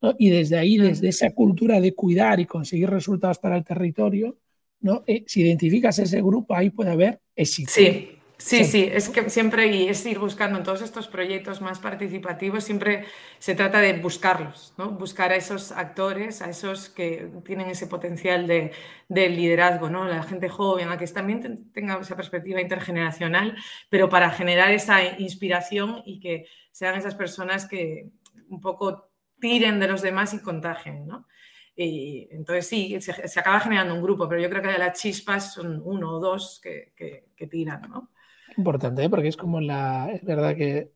¿no? 0.00 0.14
y 0.18 0.30
desde 0.30 0.58
ahí, 0.58 0.78
desde 0.78 1.08
esa 1.08 1.30
cultura 1.32 1.80
de 1.80 1.94
cuidar 1.94 2.40
y 2.40 2.46
conseguir 2.46 2.90
resultados 2.90 3.38
para 3.38 3.56
el 3.56 3.64
territorio, 3.64 4.38
¿no? 4.80 5.02
Eh, 5.06 5.24
si 5.26 5.42
identificas 5.42 5.98
ese 5.98 6.22
grupo, 6.22 6.54
ahí 6.54 6.70
puede 6.70 6.90
haber 6.90 7.20
éxito. 7.34 7.72
Sí, 7.72 8.18
Sí, 8.38 8.64
sí, 8.64 8.88
es 8.92 9.08
que 9.08 9.28
siempre 9.30 9.66
y 9.66 9.88
es 9.88 10.06
ir 10.06 10.20
buscando 10.20 10.58
en 10.58 10.64
todos 10.64 10.80
estos 10.80 11.08
proyectos 11.08 11.60
más 11.60 11.80
participativos, 11.80 12.62
siempre 12.62 13.04
se 13.40 13.56
trata 13.56 13.80
de 13.80 13.94
buscarlos, 13.94 14.74
¿no? 14.78 14.92
Buscar 14.92 15.32
a 15.32 15.36
esos 15.36 15.72
actores, 15.72 16.40
a 16.40 16.48
esos 16.48 16.88
que 16.88 17.28
tienen 17.44 17.68
ese 17.68 17.88
potencial 17.88 18.46
de, 18.46 18.70
liderazgo, 19.08 19.90
¿no? 19.90 20.04
La 20.06 20.22
gente 20.22 20.48
joven, 20.48 20.88
a 20.88 20.96
que 20.96 21.06
también 21.08 21.72
tenga 21.72 21.98
esa 22.00 22.14
perspectiva 22.14 22.60
intergeneracional, 22.60 23.56
pero 23.88 24.08
para 24.08 24.30
generar 24.30 24.70
esa 24.70 25.18
inspiración 25.18 26.02
y 26.06 26.20
que 26.20 26.46
sean 26.78 26.94
esas 26.94 27.16
personas 27.16 27.66
que 27.66 28.08
un 28.50 28.60
poco 28.60 29.10
tiren 29.40 29.80
de 29.80 29.88
los 29.88 30.00
demás 30.00 30.32
y 30.32 30.38
contagien, 30.38 31.08
¿no? 31.08 31.26
Y 31.74 32.28
entonces 32.30 32.68
sí, 32.68 33.00
se, 33.00 33.40
acaba 33.40 33.58
generando 33.58 33.96
un 33.96 34.02
grupo, 34.02 34.28
pero 34.28 34.40
yo 34.40 34.48
creo 34.48 34.62
que 34.62 34.78
las 34.78 34.96
chispas 34.96 35.54
son 35.54 35.82
uno 35.84 36.14
o 36.14 36.20
dos 36.20 36.60
que, 36.62 36.92
que, 36.94 37.46
tiran, 37.48 37.82
¿no? 37.82 38.10
Importante, 38.56 39.02
¿eh? 39.02 39.10
porque 39.10 39.26
es 39.26 39.36
como 39.36 39.60
la. 39.60 40.08
Es 40.12 40.22
verdad 40.22 40.54
que, 40.54 40.92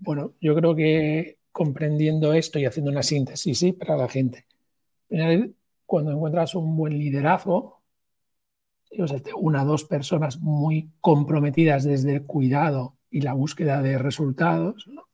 bueno, 0.00 0.32
yo 0.40 0.54
creo 0.54 0.74
que 0.74 1.38
comprendiendo 1.52 2.32
esto 2.32 2.58
y 2.58 2.64
haciendo 2.64 2.90
una 2.90 3.02
síntesis, 3.02 3.58
sí, 3.58 3.72
para 3.72 3.94
la 3.94 4.08
gente. 4.08 4.46
Cuando 5.84 6.12
encuentras 6.12 6.54
un 6.54 6.74
buen 6.78 6.98
liderazgo, 6.98 7.82
o 8.98 9.06
sea, 9.06 9.20
una 9.36 9.64
o 9.64 9.66
dos 9.66 9.84
personas 9.84 10.40
muy 10.40 10.92
comprometidas 11.02 11.84
desde 11.84 12.14
el 12.14 12.24
cuidado 12.24 12.96
y 13.10 13.20
la 13.20 13.34
búsqueda 13.34 13.82
de 13.82 13.98
resultados, 13.98 14.86
¿no? 14.88 15.06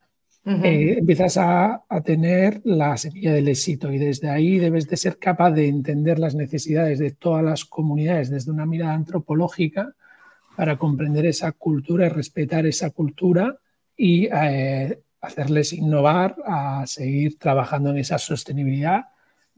Eh, 0.44 0.96
empiezas 0.98 1.36
a, 1.36 1.84
tener 2.04 2.60
la 2.64 2.96
semilla 2.96 3.32
del 3.32 3.46
éxito 3.46 3.92
y 3.92 3.98
desde 3.98 4.28
ahí 4.28 4.58
debes 4.58 4.88
de 4.88 4.96
ser 4.96 5.18
capaz 5.18 5.52
de 5.52 5.68
entender 5.68 6.18
las 6.18 6.34
necesidades 6.34 6.98
de 6.98 7.12
todas 7.12 7.44
las 7.44 7.64
comunidades 7.64 8.28
desde 8.28 8.50
una 8.50 8.66
mirada 8.66 8.94
antropológica 8.94 9.94
para 10.56 10.78
comprender 10.78 11.26
esa 11.26 11.52
cultura 11.52 12.06
y 12.06 12.08
respetar 12.08 12.66
esa 12.66 12.90
cultura 12.90 13.56
y 13.96 14.28
eh, 14.32 14.98
hacerles 15.20 15.72
innovar 15.72 16.34
a 16.44 16.84
seguir 16.88 17.38
trabajando 17.38 17.90
en 17.90 17.98
esa 17.98 18.18
sostenibilidad 18.18 19.04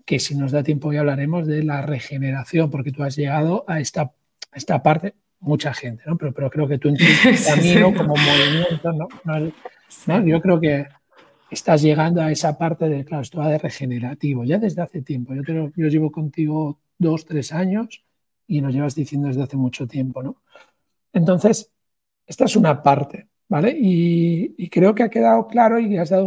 que 0.04 0.18
si 0.18 0.34
nos 0.34 0.52
da 0.52 0.62
tiempo 0.62 0.88
hoy 0.88 0.98
hablaremos 0.98 1.46
de 1.46 1.62
la 1.62 1.80
regeneración 1.80 2.70
porque 2.70 2.92
tú 2.92 3.02
has 3.04 3.16
llegado 3.16 3.64
a 3.66 3.80
esta, 3.80 4.12
esta 4.52 4.82
parte 4.82 5.14
mucha 5.40 5.72
gente, 5.72 6.02
¿no? 6.06 6.18
pero, 6.18 6.32
pero 6.34 6.50
creo 6.50 6.68
que 6.68 6.78
tú 6.78 6.88
entiendes 6.88 7.46
camino 7.54 7.94
como 7.94 8.14
movimiento, 8.16 8.92
¿no? 8.92 9.08
no 9.24 9.52
yo 10.24 10.40
creo 10.40 10.60
que 10.60 10.86
estás 11.50 11.82
llegando 11.82 12.20
a 12.20 12.30
esa 12.30 12.56
parte 12.58 12.88
de, 12.88 13.04
claro, 13.04 13.22
esto 13.22 13.38
va 13.38 13.48
de 13.48 13.58
regenerativo, 13.58 14.44
ya 14.44 14.58
desde 14.58 14.82
hace 14.82 15.02
tiempo. 15.02 15.34
Yo, 15.34 15.42
te 15.42 15.52
lo, 15.52 15.72
yo 15.76 15.88
llevo 15.88 16.10
contigo 16.10 16.80
dos, 16.98 17.24
tres 17.24 17.52
años 17.52 18.04
y 18.46 18.60
nos 18.60 18.74
llevas 18.74 18.94
diciendo 18.94 19.28
desde 19.28 19.42
hace 19.42 19.56
mucho 19.56 19.86
tiempo, 19.86 20.22
¿no? 20.22 20.42
Entonces, 21.12 21.70
esta 22.26 22.44
es 22.44 22.56
una 22.56 22.82
parte, 22.82 23.28
¿vale? 23.48 23.74
Y, 23.78 24.68
creo 24.68 24.94
que 24.94 25.04
ha 25.04 25.10
quedado 25.10 25.46
claro 25.46 25.78
y 25.78 25.96
has 25.96 26.10
dado 26.10 26.26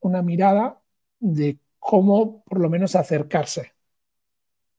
una 0.00 0.22
mirada 0.22 0.80
de 1.20 1.58
cómo 1.78 2.42
por 2.44 2.60
lo 2.60 2.70
menos 2.70 2.96
acercarse 2.96 3.72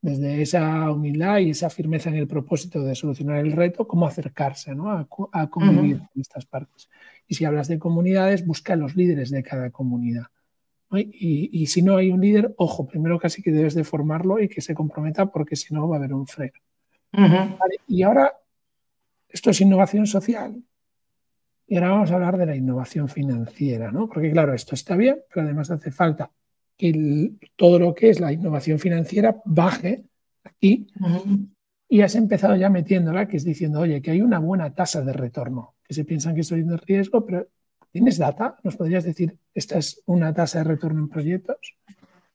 desde 0.05 0.39
esa 0.39 0.91
humildad 0.91 1.39
y 1.39 1.49
esa 1.49 1.71
firmeza 1.71 2.09
en 2.09 2.15
el 2.17 2.27
propósito 2.27 2.83
de 2.83 2.93
solucionar 2.93 3.39
el 3.39 3.51
reto, 3.51 3.87
cómo 3.87 4.05
acercarse 4.05 4.75
¿no? 4.75 4.91
a, 4.91 5.49
convivir 5.49 5.97
con 5.97 6.21
estas 6.21 6.45
partes. 6.45 6.89
Y 7.27 7.33
si 7.33 7.43
hablas 7.43 7.67
de 7.67 7.79
comunidades, 7.79 8.45
busca 8.45 8.73
a 8.73 8.75
los 8.75 8.95
líderes 8.95 9.31
de 9.31 9.41
cada 9.41 9.71
comunidad. 9.71 10.27
Y, 10.91 11.65
si 11.65 11.81
no 11.81 11.97
hay 11.97 12.11
un 12.11 12.21
líder, 12.21 12.53
ojo, 12.57 12.85
primero 12.85 13.17
casi 13.17 13.41
que 13.41 13.51
debes 13.51 13.73
de 13.73 13.83
formarlo 13.83 14.39
y 14.39 14.47
que 14.47 14.61
se 14.61 14.75
comprometa 14.75 15.25
porque 15.25 15.55
si 15.55 15.73
no 15.73 15.89
va 15.89 15.95
a 15.95 15.99
haber 15.99 16.13
un 16.13 16.27
freno. 16.27 16.59
y 17.87 18.03
ahora, 18.03 18.31
esto 19.27 19.49
es 19.49 19.59
innovación 19.59 20.05
social. 20.05 20.61
Y 21.67 21.77
ahora 21.77 21.89
vamos 21.89 22.11
a 22.11 22.15
hablar 22.15 22.37
de 22.37 22.45
la 22.45 22.55
innovación 22.55 23.09
financiera, 23.09 23.91
¿no? 23.91 24.07
Porque 24.07 24.31
claro, 24.31 24.53
esto 24.53 24.75
está 24.75 24.95
bien, 24.95 25.17
pero 25.33 25.47
además 25.47 25.71
hace 25.71 25.91
falta 25.91 26.29
que 26.77 27.31
todo 27.55 27.79
lo 27.79 27.93
que 27.93 28.09
es 28.09 28.19
la 28.19 28.33
innovación 28.33 28.79
financiera 28.79 29.41
baje 29.45 30.05
aquí 30.43 30.87
y 31.87 32.01
has 32.01 32.15
empezado 32.15 32.55
ya 32.55 32.69
metiéndola, 32.69 33.27
que 33.27 33.37
es 33.37 33.45
diciendo, 33.45 33.79
oye, 33.79 34.01
que 34.01 34.11
hay 34.11 34.21
una 34.21 34.39
buena 34.39 34.73
tasa 34.73 35.01
de 35.01 35.13
retorno, 35.13 35.75
que 35.83 35.93
se 35.93 36.03
piensan 36.03 36.35
que 36.35 36.41
estoy 36.41 36.61
en 36.61 36.77
riesgo, 36.77 37.25
pero 37.25 37.47
¿tienes 37.91 38.17
data? 38.17 38.57
¿Nos 38.63 38.75
podrías 38.75 39.03
decir, 39.03 39.37
esta 39.53 39.77
es 39.77 40.01
una 40.05 40.33
tasa 40.33 40.59
de 40.59 40.65
retorno 40.65 40.99
en 40.99 41.09
proyectos? 41.09 41.57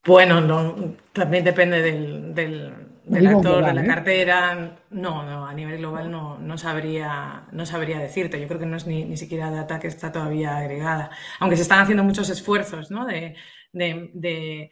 Bueno, 0.06 0.40
no, 0.40 0.94
también 1.12 1.44
depende 1.44 1.82
del, 1.82 2.34
del, 2.34 2.72
actor, 3.16 3.64
de 3.64 3.74
la 3.74 3.82
¿eh? 3.82 3.86
cartera. 3.86 4.78
No, 4.90 5.24
no, 5.24 5.46
a 5.46 5.54
nivel 5.54 5.78
global 5.78 6.10
no, 6.10 6.38
no, 6.38 6.58
sabría, 6.58 7.44
no 7.52 7.66
sabría 7.66 7.98
decirte. 7.98 8.40
Yo 8.40 8.46
creo 8.46 8.60
que 8.60 8.66
no 8.66 8.76
es 8.76 8.86
ni, 8.86 9.04
ni 9.04 9.16
siquiera 9.16 9.50
data 9.50 9.78
que 9.78 9.88
está 9.88 10.12
todavía 10.12 10.56
agregada. 10.56 11.10
Aunque 11.38 11.56
se 11.56 11.62
están 11.62 11.80
haciendo 11.80 12.04
muchos 12.04 12.28
esfuerzos 12.30 12.90
¿no? 12.90 13.06
de, 13.06 13.36
de, 13.72 14.70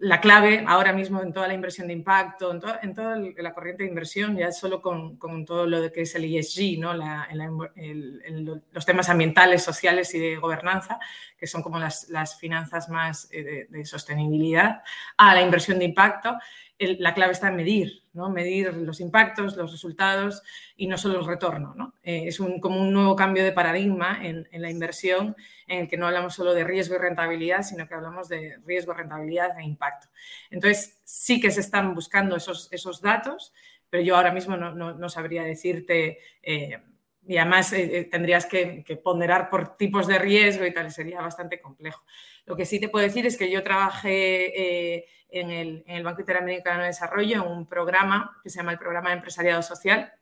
la 0.00 0.20
clave 0.20 0.64
ahora 0.66 0.92
mismo 0.92 1.20
en 1.20 1.32
toda 1.32 1.48
la 1.48 1.54
inversión 1.54 1.86
de 1.88 1.92
impacto, 1.92 2.52
en, 2.52 2.94
toda 2.94 3.16
la 3.16 3.54
corriente 3.54 3.82
de 3.82 3.88
inversión, 3.88 4.36
ya 4.36 4.50
solo 4.50 4.80
con, 4.80 5.18
todo 5.44 5.66
lo 5.66 5.92
que 5.92 6.02
es 6.02 6.14
el 6.14 6.24
ESG, 6.24 6.78
¿no? 6.78 6.94
los 6.94 8.86
temas 8.86 9.08
ambientales, 9.08 9.62
sociales 9.62 10.14
y 10.14 10.18
de 10.18 10.36
gobernanza, 10.36 10.98
que 11.36 11.46
son 11.46 11.62
como 11.62 11.78
las, 11.78 12.38
finanzas 12.38 12.88
más 12.88 13.28
eh, 13.30 13.66
de, 13.68 13.84
sostenibilidad, 13.84 14.82
a 15.18 15.34
la 15.34 15.42
inversión 15.42 15.78
de 15.78 15.84
impacto, 15.86 16.36
la 16.78 17.14
clave 17.14 17.32
está 17.32 17.48
en 17.48 17.56
medir, 17.56 18.02
¿no? 18.12 18.30
medir 18.30 18.74
los 18.74 19.00
impactos, 19.00 19.56
los 19.56 19.70
resultados 19.70 20.42
y 20.76 20.86
no 20.86 20.98
solo 20.98 21.20
el 21.20 21.26
retorno. 21.26 21.74
¿no? 21.76 21.94
Eh, 22.02 22.24
es 22.26 22.40
un, 22.40 22.60
como 22.60 22.80
un 22.80 22.92
nuevo 22.92 23.14
cambio 23.14 23.44
de 23.44 23.52
paradigma 23.52 24.18
en, 24.22 24.48
la 24.50 24.70
inversión 24.70 25.36
en 25.68 25.82
el 25.82 25.88
que 25.88 25.96
no 25.96 26.06
hablamos 26.06 26.34
solo 26.34 26.52
de 26.52 26.64
riesgo 26.64 26.96
y 26.96 26.98
rentabilidad, 26.98 27.62
sino 27.62 27.86
que 27.86 27.94
hablamos 27.94 28.28
de 28.28 28.58
riesgo, 28.66 28.92
rentabilidad 28.92 29.58
e 29.58 29.64
impacto. 29.64 30.08
Entonces, 30.50 31.00
sí 31.04 31.40
que 31.40 31.50
se 31.50 31.60
están 31.60 31.94
buscando 31.94 32.36
esos, 32.36 32.68
esos 32.72 33.00
datos, 33.00 33.52
pero 33.88 34.02
yo 34.02 34.16
ahora 34.16 34.32
mismo 34.32 34.56
no, 34.56 34.72
no, 34.72 35.08
sabría 35.08 35.44
decirte... 35.44 36.18
Eh, 36.42 36.80
y 37.26 37.38
además 37.38 37.72
eh, 37.72 38.06
tendrías 38.10 38.44
que, 38.44 38.84
ponderar 39.02 39.48
por 39.48 39.78
tipos 39.78 40.06
de 40.06 40.18
riesgo 40.18 40.66
y 40.66 40.74
tal, 40.74 40.90
sería 40.90 41.22
bastante 41.22 41.58
complejo. 41.58 42.04
Lo 42.44 42.54
que 42.54 42.66
sí 42.66 42.78
te 42.78 42.90
puedo 42.90 43.02
decir 43.02 43.24
es 43.24 43.38
que 43.38 43.50
yo 43.50 43.62
trabajé 43.62 45.06
en 45.34 45.50
el, 45.50 46.02
Banco 46.02 46.20
Interamericano 46.20 46.80
de 46.80 46.86
Desarrollo 46.86 47.42
en 47.42 47.50
un 47.50 47.66
programa 47.66 48.38
que 48.42 48.50
se 48.50 48.58
llama 48.58 48.72
el 48.72 48.78
Programa 48.78 49.10
de 49.10 49.16
Empresariado 49.16 49.62
Social, 49.62 50.12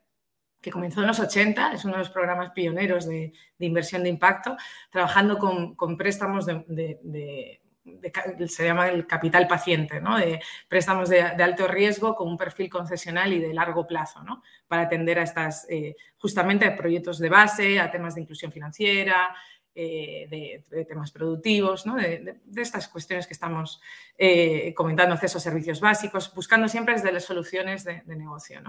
que 0.60 0.70
comenzó 0.70 1.00
en 1.00 1.08
los 1.08 1.20
80, 1.20 1.72
es 1.72 1.84
uno 1.84 1.94
de 1.94 2.00
los 2.00 2.10
programas 2.10 2.52
pioneros 2.52 3.06
de, 3.06 3.32
inversión 3.58 4.02
de 4.04 4.08
impacto, 4.08 4.56
trabajando 4.90 5.38
con, 5.38 5.96
préstamos 5.96 6.46
de, 6.46 7.60
se 8.48 8.64
llama 8.64 8.88
el 8.88 9.06
capital 9.06 9.46
paciente, 9.48 10.00
¿no? 10.00 10.16
de 10.16 10.40
préstamos 10.68 11.08
de, 11.08 11.20
alto 11.20 11.66
riesgo 11.66 12.14
con 12.14 12.28
un 12.28 12.38
perfil 12.38 12.70
concesional 12.70 13.32
y 13.32 13.40
de 13.40 13.52
largo 13.52 13.86
plazo, 13.86 14.22
¿no? 14.22 14.42
para 14.68 14.82
atender 14.82 15.18
a 15.18 15.24
estas, 15.24 15.66
eh, 15.68 15.96
justamente 16.16 16.64
a 16.64 16.76
proyectos 16.76 17.18
de 17.18 17.28
base, 17.28 17.80
a 17.80 17.90
temas 17.90 18.14
de 18.14 18.22
inclusión 18.22 18.52
financiera, 18.52 19.34
eh, 19.74 20.62
de, 20.70 20.84
temas 20.84 21.10
productivos, 21.12 21.84
de, 21.84 22.36
estas 22.56 22.88
cuestiones 22.88 23.26
que 23.26 23.32
estamos 23.32 23.80
eh, 24.18 24.74
comentando, 24.74 25.14
acceso 25.14 25.38
a 25.38 25.40
servicios 25.40 25.80
básicos, 25.80 26.34
buscando 26.34 26.68
siempre 26.68 26.92
desde 26.92 27.10
las 27.10 27.24
soluciones 27.24 27.84
de, 27.84 28.02
negocio. 28.04 28.60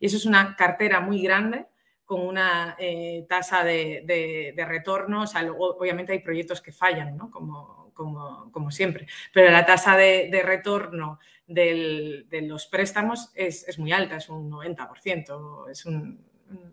Y 0.00 0.06
eso 0.06 0.16
es 0.16 0.24
una 0.24 0.56
cartera 0.56 1.00
muy 1.00 1.20
grande 1.20 1.66
con 2.06 2.22
una 2.22 2.74
eh, 2.78 3.26
tasa 3.28 3.64
de, 3.64 4.54
retorno, 4.66 5.24
obviamente 5.58 6.12
hay 6.12 6.20
proyectos 6.20 6.62
que 6.62 6.72
fallan, 6.72 7.18
como, 7.18 7.92
como, 7.92 8.70
siempre, 8.70 9.06
pero 9.34 9.50
la 9.50 9.66
tasa 9.66 9.94
de, 9.94 10.42
retorno 10.42 11.18
de 11.46 12.24
los 12.42 12.66
préstamos 12.66 13.30
es, 13.34 13.68
es, 13.68 13.78
muy 13.78 13.92
alta, 13.92 14.16
es 14.16 14.30
un 14.30 14.50
90%, 14.50 15.70
es 15.70 15.84
un, 15.84 16.24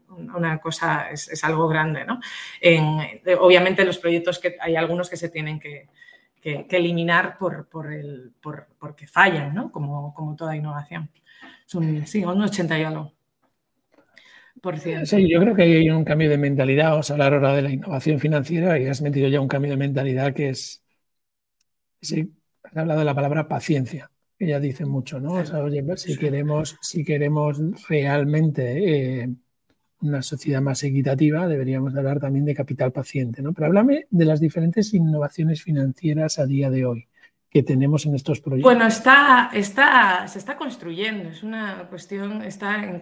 una 0.10 0.60
cosa, 0.60 1.10
es, 1.12 1.44
algo 1.44 1.68
grande. 1.68 2.06
¿no? 2.06 2.20
obviamente 3.40 3.86
los 3.86 3.98
proyectos 3.98 4.40
que 4.40 4.58
hay 4.60 4.76
algunos 4.76 5.10
que 5.10 5.18
se 5.18 5.30
tienen 5.30 5.60
que, 5.60 5.90
eliminar 6.44 7.38
por, 7.38 7.70
por, 7.70 7.92
el, 7.92 8.34
por, 8.42 8.68
porque 8.78 9.08
fallan, 9.08 9.54
¿no? 9.54 9.72
como, 9.72 10.14
como 10.14 10.36
toda 10.36 10.56
innovación. 10.56 11.10
sí, 12.06 12.24
un 12.24 12.42
80 12.42 12.80
y 12.80 12.84
algo. 12.84 13.14
Por 14.64 14.80
Sí, 14.80 15.30
yo 15.30 15.42
creo 15.42 15.56
que 15.56 15.64
hay 15.64 15.90
un 15.90 16.06
cambio 16.06 16.30
de 16.30 16.38
mentalidad. 16.38 16.92
Vamos 16.92 17.10
a 17.10 17.16
hablar 17.16 17.34
ahora 17.34 17.54
de 17.54 17.64
la 17.64 17.70
innovación 17.70 18.18
financiera 18.18 18.80
y 18.80 18.88
has 18.88 19.02
metido 19.02 19.28
ya 19.28 19.42
un 19.42 19.50
cambio 19.50 19.72
de 19.72 19.78
mentalidad 19.78 20.34
que 20.34 20.50
es. 20.50 20.82
Sí, 22.00 22.32
has 22.64 22.78
hablado 22.78 23.00
de 23.00 23.06
la 23.06 23.14
palabra 23.14 23.50
paciencia, 23.50 24.10
que 24.40 24.48
ya 24.48 24.62
dice 24.62 24.86
mucho, 24.86 25.20
¿no? 25.20 25.34
O 25.34 25.46
sea, 25.46 25.60
oye, 25.60 25.84
si 25.98 26.18
queremos, 26.18 26.78
si 26.82 27.04
queremos 27.04 27.60
realmente 27.90 29.24
eh, 29.24 29.36
una 30.04 30.22
sociedad 30.22 30.62
más 30.62 30.84
equitativa, 30.84 31.48
deberíamos 31.48 31.96
hablar 31.96 32.20
también 32.20 32.46
de 32.46 32.54
capital 32.54 32.92
paciente. 32.92 33.42
¿no? 33.42 33.54
Pero 33.54 33.68
háblame 33.68 34.08
de 34.12 34.26
las 34.26 34.40
diferentes 34.40 34.94
innovaciones 34.94 35.64
financieras 35.64 36.40
a 36.40 36.46
día 36.46 36.70
de 36.70 36.86
hoy. 36.86 37.08
Que 37.54 37.62
tenemos 37.62 38.08
en 38.08 38.16
estos 38.16 38.42
proyectos? 38.42 38.74
Bueno, 38.74 38.88
está, 38.88 39.52
está, 39.54 40.28
se 40.28 40.40
está 40.40 40.58
construyendo, 40.58 41.30
es 41.30 41.44
una 41.44 41.88
cuestión, 41.88 42.42
está 42.42 42.84
en, 42.84 43.00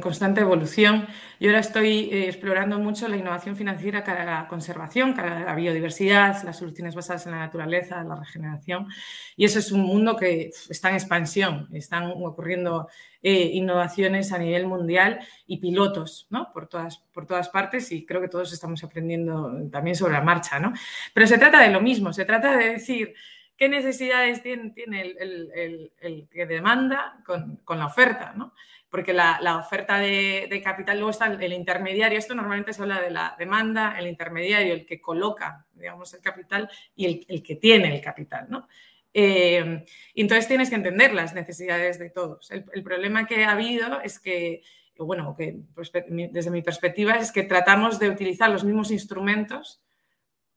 constante 0.00 0.40
evolución. 0.40 1.06
Yo 1.38 1.50
ahora 1.50 1.60
estoy 1.60 2.10
eh, 2.10 2.26
explorando 2.26 2.80
mucho 2.80 3.06
la 3.06 3.16
innovación 3.16 3.54
financiera 3.54 4.02
cara 4.02 4.22
a 4.22 4.42
la 4.42 4.48
conservación, 4.48 5.12
cara 5.12 5.38
a 5.38 5.44
la 5.44 5.54
biodiversidad, 5.54 6.42
las 6.42 6.58
soluciones 6.58 6.96
basadas 6.96 7.26
en 7.26 7.32
la 7.32 7.38
naturaleza, 7.38 8.02
la 8.02 8.16
regeneración. 8.16 8.88
Y 9.36 9.44
eso 9.44 9.60
es 9.60 9.70
un 9.70 9.82
mundo 9.82 10.16
que 10.16 10.50
está 10.68 10.88
en 10.88 10.96
expansión, 10.96 11.68
están 11.72 12.10
ocurriendo 12.10 12.88
eh, 13.22 13.50
innovaciones 13.54 14.32
a 14.32 14.38
nivel 14.38 14.66
mundial 14.66 15.20
y 15.46 15.58
pilotos 15.58 16.26
¿no? 16.30 16.52
por, 16.52 16.66
todas, 16.66 16.98
por 17.12 17.26
todas 17.26 17.48
partes 17.48 17.92
y 17.92 18.04
creo 18.04 18.20
que 18.20 18.28
todos 18.28 18.52
estamos 18.52 18.82
aprendiendo 18.82 19.52
también 19.70 19.94
sobre 19.94 20.14
la 20.14 20.20
marcha. 20.20 20.58
¿no? 20.58 20.72
Pero 21.14 21.28
se 21.28 21.38
trata 21.38 21.62
de 21.62 21.70
lo 21.70 21.80
mismo, 21.80 22.12
se 22.12 22.24
trata 22.24 22.56
de 22.56 22.70
decir 22.70 23.14
qué 23.58 23.68
necesidades 23.68 24.40
tiene, 24.40 24.72
el, 25.18 26.28
que 26.30 26.46
demanda 26.46 27.22
con, 27.26 27.60
la 27.76 27.86
oferta, 27.86 28.32
¿no? 28.34 28.54
Porque 28.88 29.12
la, 29.12 29.58
oferta 29.58 29.98
de, 29.98 30.62
capital, 30.64 30.96
luego 30.96 31.10
está 31.10 31.26
el, 31.26 31.52
intermediario, 31.52 32.18
esto 32.18 32.36
normalmente 32.36 32.72
se 32.72 32.80
habla 32.80 33.00
de 33.00 33.10
la 33.10 33.34
demanda, 33.36 33.98
el 33.98 34.06
intermediario, 34.06 34.72
el 34.72 34.86
que 34.86 35.00
coloca, 35.00 35.66
digamos, 35.72 36.14
el 36.14 36.20
capital 36.20 36.70
y 36.94 37.26
el, 37.28 37.42
que 37.42 37.56
tiene 37.56 37.92
el 37.92 38.00
capital, 38.00 38.46
¿no? 38.48 38.68
Eh, 39.12 39.84
entonces 40.14 40.46
tienes 40.46 40.70
que 40.70 40.76
entender 40.76 41.12
las 41.12 41.34
necesidades 41.34 41.98
de 41.98 42.10
todos. 42.10 42.52
El, 42.52 42.82
problema 42.84 43.26
que 43.26 43.44
ha 43.44 43.50
habido 43.50 44.00
es 44.02 44.20
que, 44.20 44.62
bueno, 44.96 45.36
desde 45.36 46.50
mi 46.52 46.62
perspectiva 46.62 47.14
es 47.14 47.32
que 47.32 47.42
tratamos 47.42 47.98
de 47.98 48.08
utilizar 48.08 48.50
los 48.50 48.62
mismos 48.62 48.92
instrumentos 48.92 49.82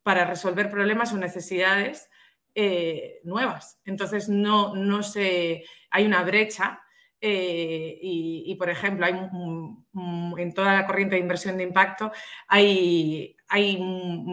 para 0.03 0.25
resolver 0.25 0.70
problemas 0.70 1.13
o 1.13 1.17
necesidades 1.17 2.12
eh, 2.53 3.20
nuevas. 3.24 3.79
Entonces, 3.86 4.27
no, 4.27 4.75
no 4.75 5.03
se, 5.03 5.63
hay 5.89 6.05
una 6.05 6.24
brecha 6.24 6.81
eh, 7.24 8.00
y, 8.01 8.55
por 8.55 8.70
ejemplo, 8.70 9.05
hay 9.05 9.13
en 9.13 10.53
toda 10.55 10.74
la 10.74 10.88
corriente 10.88 11.15
de 11.15 11.22
inversión 11.22 11.55
de 11.55 11.63
impacto 11.63 12.12
hay, 12.48 13.38
hay 13.48 13.77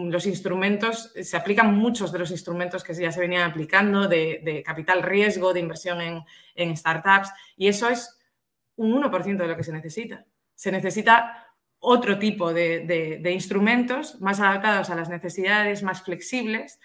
los 0.09 0.25
instrumentos, 0.25 1.13
se 1.21 1.37
aplican 1.37 1.75
muchos 1.75 2.11
de 2.11 2.17
los 2.17 2.31
instrumentos 2.31 2.83
que 2.83 2.95
ya 2.95 3.11
se 3.11 3.19
venían 3.19 3.49
aplicando 3.49 4.07
de, 4.07 4.63
capital 4.65 5.03
riesgo, 5.03 5.53
de 5.53 5.59
inversión 5.59 6.25
en, 6.55 6.77
startups, 6.77 7.29
y 7.55 7.67
eso 7.67 7.89
es 7.89 8.17
un 8.75 8.91
1% 8.99 9.37
de 9.37 9.47
lo 9.47 9.55
que 9.55 9.63
se 9.63 9.71
necesita. 9.71 10.25
Se 10.55 10.71
necesita 10.71 11.45
otro 11.77 12.17
tipo 12.17 12.51
de, 12.51 13.19
de 13.21 13.31
instrumentos 13.31 14.19
más 14.19 14.39
adaptados 14.39 14.89
a 14.89 14.95
las 14.95 15.09
necesidades, 15.09 15.83
más 15.83 16.01
flexibles, 16.01 16.79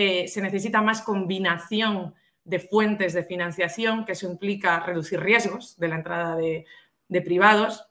eh, 0.00 0.28
se 0.28 0.40
necesita 0.40 0.80
más 0.80 1.02
combinación 1.02 2.14
de 2.44 2.60
fuentes 2.60 3.14
de 3.14 3.24
financiación, 3.24 4.04
que 4.04 4.12
eso 4.12 4.30
implica 4.30 4.78
reducir 4.78 5.18
riesgos 5.18 5.76
de 5.76 5.88
la 5.88 5.96
entrada 5.96 6.36
de, 6.36 6.64
privados. 7.22 7.84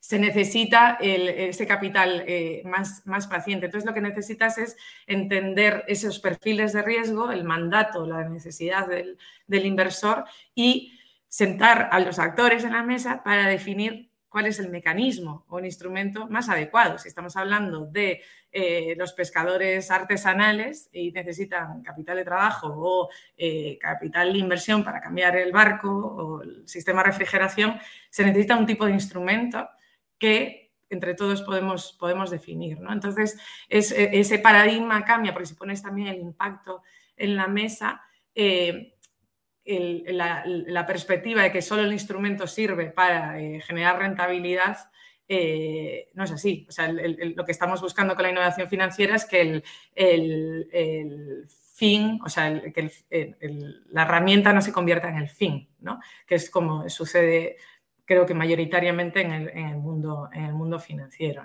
Se 0.00 0.18
necesita 0.18 0.98
ese 1.00 1.66
capital 1.66 2.24
eh, 2.26 2.60
más, 2.66 3.06
más 3.06 3.26
paciente. 3.26 3.64
Entonces, 3.64 3.88
lo 3.88 3.94
que 3.94 4.02
necesitas 4.02 4.58
es 4.58 4.76
entender 5.06 5.82
esos 5.88 6.18
perfiles 6.18 6.74
de 6.74 6.82
riesgo, 6.82 7.32
el 7.32 7.44
mandato, 7.44 8.04
la 8.04 8.28
necesidad 8.28 8.86
del, 8.86 9.16
del 9.46 9.64
inversor 9.64 10.26
y 10.54 10.92
sentar 11.26 11.88
a 11.90 12.00
los 12.00 12.18
actores 12.18 12.64
en 12.64 12.72
la 12.72 12.82
mesa 12.82 13.22
para 13.24 13.48
definir 13.48 14.07
cuál 14.28 14.46
es 14.46 14.58
el 14.58 14.68
mecanismo 14.70 15.44
o 15.48 15.58
el 15.58 15.64
instrumento 15.64 16.26
más 16.28 16.48
adecuado. 16.48 16.98
Si 16.98 17.08
estamos 17.08 17.36
hablando 17.36 17.86
de 17.86 18.22
eh, 18.52 18.94
los 18.96 19.12
pescadores 19.12 19.90
artesanales 19.90 20.88
y 20.92 21.12
necesitan 21.12 21.82
capital 21.82 22.16
de 22.16 22.24
trabajo 22.24 22.68
o 22.68 23.08
eh, 23.36 23.78
capital 23.78 24.32
de 24.32 24.38
inversión 24.38 24.84
para 24.84 25.00
cambiar 25.00 25.36
el 25.36 25.52
barco 25.52 25.90
o 25.90 26.42
el 26.42 26.68
sistema 26.68 27.02
de 27.02 27.08
refrigeración, 27.08 27.78
se 28.10 28.24
necesita 28.24 28.56
un 28.56 28.66
tipo 28.66 28.86
de 28.86 28.92
instrumento 28.92 29.68
que 30.18 30.72
entre 30.90 31.14
todos 31.14 31.42
podemos, 31.42 31.92
podemos 31.98 32.30
definir. 32.30 32.80
¿no? 32.80 32.92
Entonces, 32.92 33.38
e, 33.68 33.78
ese 33.78 34.38
paradigma 34.38 35.04
cambia 35.04 35.32
porque 35.32 35.46
si 35.46 35.54
pones 35.54 35.82
también 35.82 36.08
el 36.08 36.20
impacto 36.20 36.82
en 37.16 37.36
la 37.36 37.46
mesa, 37.46 38.02
eh, 38.34 38.97
la, 39.68 40.86
perspectiva 40.86 41.42
de 41.42 41.52
que 41.52 41.62
solo 41.62 41.82
el 41.82 41.92
instrumento 41.92 42.46
sirve 42.46 42.86
para 42.86 43.34
generar 43.60 43.98
rentabilidad 43.98 44.90
eh, 45.30 46.08
no 46.14 46.24
es 46.24 46.32
así. 46.32 46.66
O 46.68 46.72
sea, 46.72 46.90
lo 46.90 47.44
que 47.44 47.52
estamos 47.52 47.82
buscando 47.82 48.14
con 48.14 48.22
la 48.22 48.30
innovación 48.30 48.68
financiera 48.68 49.16
es 49.16 49.26
que 49.26 49.62
el, 49.94 51.46
fin, 51.74 52.18
o 52.24 52.28
sea, 52.28 52.62
que 52.72 52.90
la 53.90 54.02
herramienta 54.02 54.52
no 54.52 54.62
se 54.62 54.72
convierta 54.72 55.08
en 55.10 55.16
el 55.18 55.28
fin, 55.28 55.68
¿no? 55.80 56.00
Que 56.26 56.36
es 56.36 56.50
como 56.50 56.88
sucede 56.88 57.56
creo 58.08 58.24
que 58.24 58.32
mayoritariamente 58.32 59.20
en 59.20 59.32
el, 59.32 59.76
mundo, 59.76 60.30
en 60.32 60.46
el 60.46 60.54
mundo 60.54 60.78
financiero. 60.78 61.42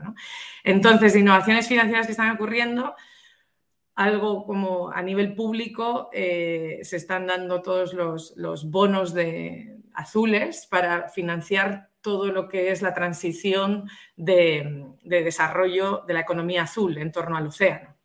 Entonces, 0.64 1.12
de 1.12 1.20
innovaciones 1.20 1.68
financieras 1.68 2.06
que 2.06 2.14
están 2.14 2.32
ocurriendo, 2.32 2.96
algo 3.96 4.46
como 4.46 4.92
a 4.92 5.02
nivel 5.02 5.36
público 5.36 6.10
eh, 6.14 6.80
se 6.84 6.98
están 6.98 7.28
dando 7.28 7.62
todos 7.62 7.94
los, 7.94 8.34
los 8.38 8.70
bonos 8.70 9.14
de 9.14 9.78
azules 9.94 10.68
para 10.70 11.10
financiar 11.10 11.90
todo 12.02 12.32
lo 12.32 12.48
que 12.48 12.72
es 12.72 12.82
la 12.82 12.94
transición 12.94 13.90
de, 14.16 14.86
desarrollo 15.04 16.04
de 16.06 16.14
la 16.14 16.20
economía 16.20 16.64
azul 16.64 16.98
en 16.98 17.12
torno 17.12 17.38
al 17.38 17.48
océano. 17.48 17.96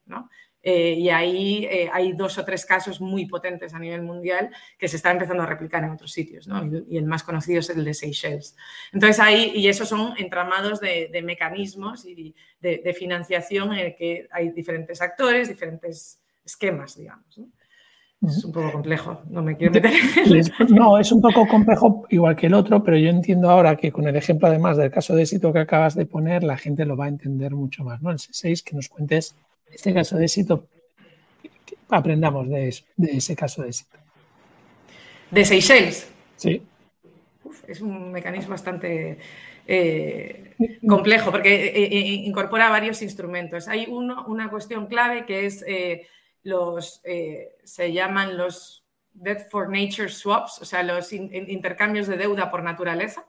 Eh, 0.63 0.95
y 0.99 1.09
ahí 1.09 1.65
eh, 1.71 1.89
hay 1.93 2.13
dos 2.13 2.37
o 2.37 2.45
tres 2.45 2.67
casos 2.67 3.01
muy 3.01 3.27
potentes 3.27 3.75
a 3.75 3.79
nivel 3.79 4.03
mundial 4.03 4.51
que 4.77 4.89
se 4.89 4.97
están 4.97 5.13
empezando 5.13 5.45
a 5.45 5.47
replicar 5.47 5.85
en 5.85 5.91
otros 5.91 6.11
sitios, 6.13 6.49
y, 6.89 6.97
el 6.97 7.05
más 7.05 7.23
conocido 7.23 7.61
es 7.61 7.71
el 7.71 7.85
de 7.85 7.95
Seychelles. 7.95 8.57
Entonces 8.93 9.21
ahí, 9.21 9.53
y 9.55 9.69
esos 9.69 9.89
son 9.89 10.15
entramados 10.19 10.81
de, 10.81 11.23
mecanismos 11.23 12.05
y 12.07 12.35
de, 12.61 12.95
financiación 12.99 13.73
en 13.73 13.79
el 13.87 13.95
que 13.95 14.29
hay 14.33 14.51
diferentes 14.51 15.01
actores, 15.01 15.49
diferentes 15.49 16.21
esquemas, 16.45 16.97
digamos. 16.97 17.41
Es 18.21 18.45
un 18.45 18.51
poco 18.51 18.73
complejo, 18.73 19.23
no 19.31 19.43
me 19.43 19.57
quiero 19.57 19.75
meter. 19.75 19.93
No, 20.71 20.99
es 20.99 21.13
un 21.13 21.21
poco 21.21 21.47
complejo 21.47 22.05
igual 22.09 22.35
que 22.35 22.49
el 22.49 22.55
otro, 22.55 22.83
pero 22.83 22.97
yo 22.97 23.11
entiendo 23.11 23.49
ahora 23.49 23.77
que 23.77 23.93
con 23.93 24.09
el 24.09 24.17
ejemplo 24.17 24.49
además 24.49 24.77
del 24.77 24.91
caso 24.91 25.15
de 25.15 25.23
éxito 25.23 25.53
que 25.53 25.61
acabas 25.61 25.95
de 25.95 26.05
poner, 26.05 26.43
la 26.43 26.57
gente 26.57 26.85
lo 26.85 26.97
va 26.97 27.05
a 27.05 27.09
entender 27.09 27.55
mucho 27.55 27.85
más, 27.85 28.03
¿no? 28.03 28.11
El 28.11 28.19
C6, 28.19 28.65
que 28.65 28.75
nos 28.75 28.89
cuentes 28.89 29.37
este 29.73 29.95
caso 29.95 30.17
de 30.17 30.25
éxito, 30.25 30.67
aprendamos 31.89 32.49
de, 32.49 32.69
eso, 32.69 32.85
de 32.97 33.17
ese 33.17 33.37
caso 33.37 33.63
de 33.63 33.69
éxito. 33.69 33.99
¿De 35.31 35.45
Seychelles? 35.45 36.09
Sí. 36.37 36.63
es 37.67 37.81
un 37.81 38.13
mecanismo 38.13 38.51
bastante 38.51 39.19
eh, 39.67 40.55
complejo 40.87 41.31
porque 41.31 41.67
eh, 41.67 41.85
eh, 41.85 41.99
incorpora 42.25 42.71
varios 42.71 43.03
instrumentos. 43.03 43.69
Hay 43.69 43.87
uno, 43.89 44.25
una 44.27 44.49
cuestión 44.49 44.87
clave 44.87 45.27
que 45.27 45.47
es 45.47 45.65
los, 46.43 47.03
se 47.65 47.93
llaman 47.93 48.39
los 48.39 48.87
Debt 49.13 49.51
for 49.51 49.69
Nature 49.69 50.09
Swaps, 50.09 50.63
o 50.63 50.65
sea, 50.65 50.83
los 50.83 51.13
intercambios 51.13 52.07
de 52.07 52.17
deuda 52.17 52.51
por 52.51 52.63
naturaleza. 52.63 53.27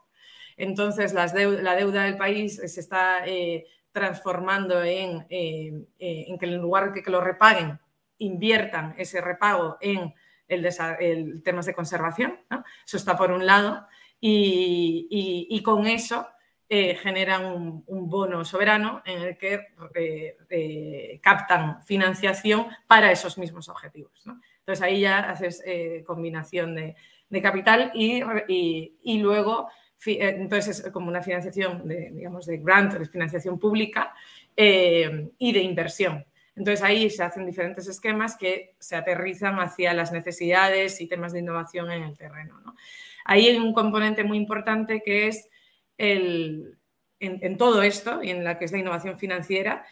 Entonces, 0.60 1.14
la 1.14 1.28
deuda 1.28 2.04
del 2.04 2.18
país 2.18 2.58
se 2.58 2.80
está 2.80 3.26
eh, 3.26 3.66
transformando 3.92 4.84
en, 4.84 5.26
eh, 5.30 5.88
en, 5.98 6.38
que 6.38 6.46
en 6.46 6.58
lugar 6.58 6.94
de 6.94 7.02
que 7.02 7.10
lo 7.10 7.22
repaguen, 7.22 7.80
inviertan 8.20 8.94
ese 8.98 9.22
repago 9.22 9.78
en 9.82 10.14
el, 10.48 11.42
temas 11.44 11.66
de 11.66 11.74
conservación. 11.74 12.40
Eso 12.86 12.98
está 12.98 13.18
por 13.18 13.32
un 13.32 13.46
lado. 13.46 13.88
y 14.20 15.62
con 15.64 15.88
eso 15.88 16.28
eh, 16.72 16.94
generan 16.94 17.84
un, 17.88 18.10
bono 18.10 18.46
soberano 18.46 19.02
en 19.04 19.22
el 19.24 19.38
que 19.40 19.70
eh, 19.96 20.38
eh, 20.52 21.20
captan 21.20 21.84
financiación 21.84 22.68
para 22.86 23.12
esos 23.12 23.40
mismos 23.40 23.70
objetivos. 23.70 24.24
Entonces 24.60 24.84
ahí 24.84 25.02
ya 25.02 25.32
haces 25.32 25.64
combinación 26.06 26.76
de, 26.76 26.96
capital 27.42 27.92
y, 27.96 29.18
luego, 29.18 29.68
entonces 30.06 30.80
es 30.86 30.92
como 30.92 31.10
una 31.10 31.22
financiación 31.22 31.88
de, 31.88 32.12
digamos, 32.12 32.46
de 32.46 32.58
grant, 32.58 32.94
de 32.94 33.06
financiación 33.06 33.60
pública 33.60 34.14
y 34.56 35.52
de 35.54 35.60
inversión. 35.60 36.26
Entonces 36.56 36.84
ahí 36.84 37.10
se 37.10 37.24
hacen 37.24 37.46
diferentes 37.46 37.88
esquemas 37.88 38.36
que 38.36 38.76
se 38.80 38.96
aterrizan 38.96 39.60
hacia 39.60 39.94
las 39.94 40.12
necesidades 40.12 41.00
y 41.00 41.08
temas 41.08 41.32
de 41.32 41.40
innovación 41.40 41.90
en 41.92 42.04
el 42.04 42.18
terreno. 42.18 42.76
Ahí 43.24 43.48
hay 43.48 43.58
un 43.58 43.74
componente 43.74 44.24
muy 44.24 44.38
importante 44.38 45.02
que 45.02 45.28
es 45.28 45.50
en, 45.98 47.58
todo 47.58 47.82
esto 47.82 48.22
y 48.24 48.32
en 48.32 48.44
la 48.44 48.58
que 48.58 48.66
es 48.66 48.72
la 48.72 48.80
innovación 48.80 49.18
financiera, 49.18 49.86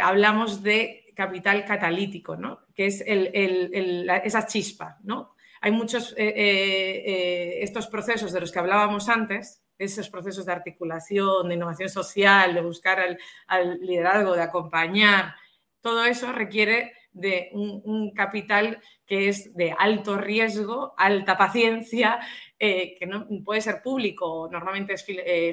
hablamos 0.00 0.62
de 0.62 1.06
capital 1.14 1.64
catalítico, 1.64 2.36
¿no? 2.36 2.60
que 2.74 2.86
es 2.86 3.02
esa 3.04 4.46
chispa. 4.46 4.98
¿no? 5.02 5.34
Hay 5.64 5.70
muchos, 5.70 6.12
eh, 6.18 6.26
eh, 6.26 7.02
eh, 7.06 7.58
estos 7.62 7.86
procesos 7.86 8.32
de 8.32 8.40
los 8.40 8.50
que 8.50 8.58
hablábamos 8.58 9.08
antes, 9.08 9.62
esos 9.78 10.10
procesos 10.10 10.44
de 10.44 10.50
articulación, 10.50 11.48
de 11.48 11.54
innovación 11.54 11.88
social, 11.88 12.52
de 12.52 12.60
buscar 12.60 12.98
al, 13.46 13.78
liderazgo, 13.80 14.34
de 14.34 14.42
acompañar, 14.42 15.36
todo 15.80 16.04
eso 16.04 16.32
requiere 16.32 16.94
de 17.12 17.50
un, 17.52 18.10
capital 18.12 18.80
que 19.06 19.28
es 19.28 19.54
de 19.54 19.72
alto 19.78 20.16
riesgo, 20.16 20.94
alta 20.96 21.36
paciencia, 21.36 22.18
eh, 22.58 22.96
que 22.98 23.06
no 23.06 23.28
puede 23.44 23.60
ser 23.60 23.82
público, 23.82 24.48
normalmente 24.50 24.94
es 24.94 25.04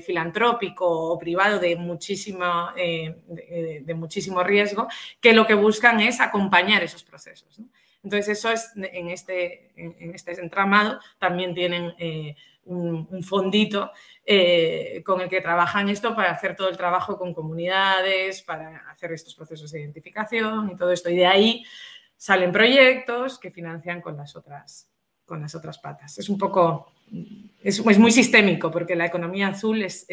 filantrópico 0.04 0.88
o 0.88 1.20
privado 1.20 1.60
de, 1.60 1.76
muchísima, 1.76 2.74
de, 2.76 3.82
de, 3.84 3.94
muchísimo 3.94 4.42
riesgo, 4.44 4.88
que 5.20 5.34
lo 5.34 5.46
que 5.46 5.54
buscan 5.54 6.00
es 6.00 6.20
acompañar 6.20 6.82
esos 6.82 7.04
procesos. 7.04 7.62
Entonces, 8.04 8.38
eso 8.38 8.52
es 8.52 8.72
en 8.76 9.10
este, 9.10 9.72
en 9.76 10.16
este 10.16 10.32
entramado, 10.40 11.00
también 11.20 11.54
tienen 11.54 11.94
un, 12.70 13.24
fondito 13.24 13.92
eh, 14.26 15.02
con 15.06 15.22
el 15.22 15.30
que 15.30 15.42
trabajan 15.42 15.90
esto 15.90 16.16
para 16.16 16.32
hacer 16.32 16.56
todo 16.56 16.70
el 16.70 16.78
trabajo 16.78 17.18
con 17.18 17.34
comunidades, 17.34 18.42
para 18.42 18.90
hacer 18.90 19.12
estos 19.12 19.36
procesos 19.36 19.72
de 19.72 19.82
identificación 19.82 20.72
y 20.72 20.76
todo 20.76 20.92
esto. 20.92 21.10
Y 21.10 21.18
de 21.18 21.26
ahí 21.26 21.66
salen 22.16 22.52
proyectos 22.52 23.40
que 23.40 23.52
financian 23.52 24.02
con 24.02 24.18
las 24.18 24.36
otras, 24.36 24.90
con 25.26 25.42
las 25.42 25.56
otras 25.56 25.80
patas. 25.80 26.18
Es 26.18 26.30
un 26.30 26.38
poco, 26.38 26.92
es, 27.64 27.84
muy 27.84 28.12
sistémico 28.12 28.70
porque 28.70 28.96
la 28.96 29.06
economía 29.06 29.50
azul 29.50 29.82
es, 29.82 30.06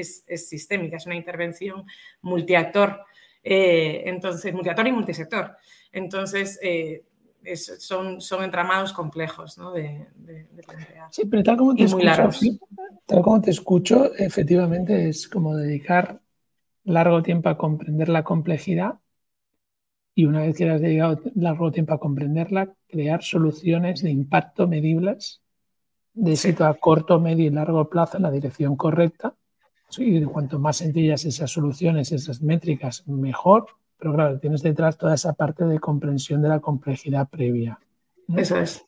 sistémica, 0.49 0.97
es 0.97 1.07
una 1.07 1.17
intervención 1.17 1.85
multiactor, 2.23 3.05
eh, 3.43 4.05
entonces, 4.07 4.53
multiactor 4.53 4.87
y 4.87 4.93
multisector. 4.93 5.57
Entonces, 5.93 6.59
eh, 6.63 7.05
son, 7.55 8.21
son 8.21 8.43
entramados 8.43 8.93
complejos 8.93 9.57
¿no? 9.59 9.73
de, 9.73 10.09
plantear. 10.67 11.09
Sí, 11.13 11.27
pero 11.27 11.43
tal 11.43 11.57
como, 11.57 11.75
te 11.75 11.85
escucho, 11.85 12.31
tal 13.07 13.23
como 13.23 13.41
te 13.41 13.51
escucho, 13.51 14.15
efectivamente 14.15 15.09
es 15.09 15.29
como 15.29 15.57
dedicar 15.57 16.21
largo 16.85 17.23
tiempo 17.23 17.49
a 17.49 17.57
comprender 17.57 18.09
la 18.09 18.25
complejidad 18.25 18.99
y 20.15 20.25
una 20.25 20.41
vez 20.41 20.57
que 20.57 20.69
has 20.69 20.81
dedicado 20.81 21.21
largo 21.35 21.71
tiempo 21.71 21.93
a 21.93 22.01
comprenderla, 22.01 22.75
crear 22.89 23.23
soluciones 23.23 24.03
de 24.03 24.11
impacto 24.11 24.67
medibles 24.67 25.43
de 26.17 26.33
éxito 26.33 26.65
a 26.65 26.75
corto, 26.75 27.21
medio 27.21 27.45
y 27.45 27.51
largo 27.51 27.89
plazo 27.89 28.17
en 28.17 28.23
la 28.23 28.31
dirección 28.31 28.75
correcta. 28.75 29.35
Y 29.99 30.23
cuanto 30.25 30.59
más 30.59 30.79
sencillas 30.79 31.25
esas 31.27 31.51
soluciones, 31.51 32.11
esas 32.11 32.41
métricas, 32.41 33.07
mejor 33.07 33.67
pero 33.99 34.15
claro, 34.15 34.39
tienes 34.39 34.63
detrás 34.63 34.97
toda 34.97 35.15
esa 35.15 35.33
parte 35.33 35.65
de 35.65 35.79
comprensión 35.79 36.43
de 36.43 36.49
la 36.49 36.61
complejidad 36.61 37.29
previa. 37.29 37.79
Eso 38.37 38.59
es. 38.59 38.85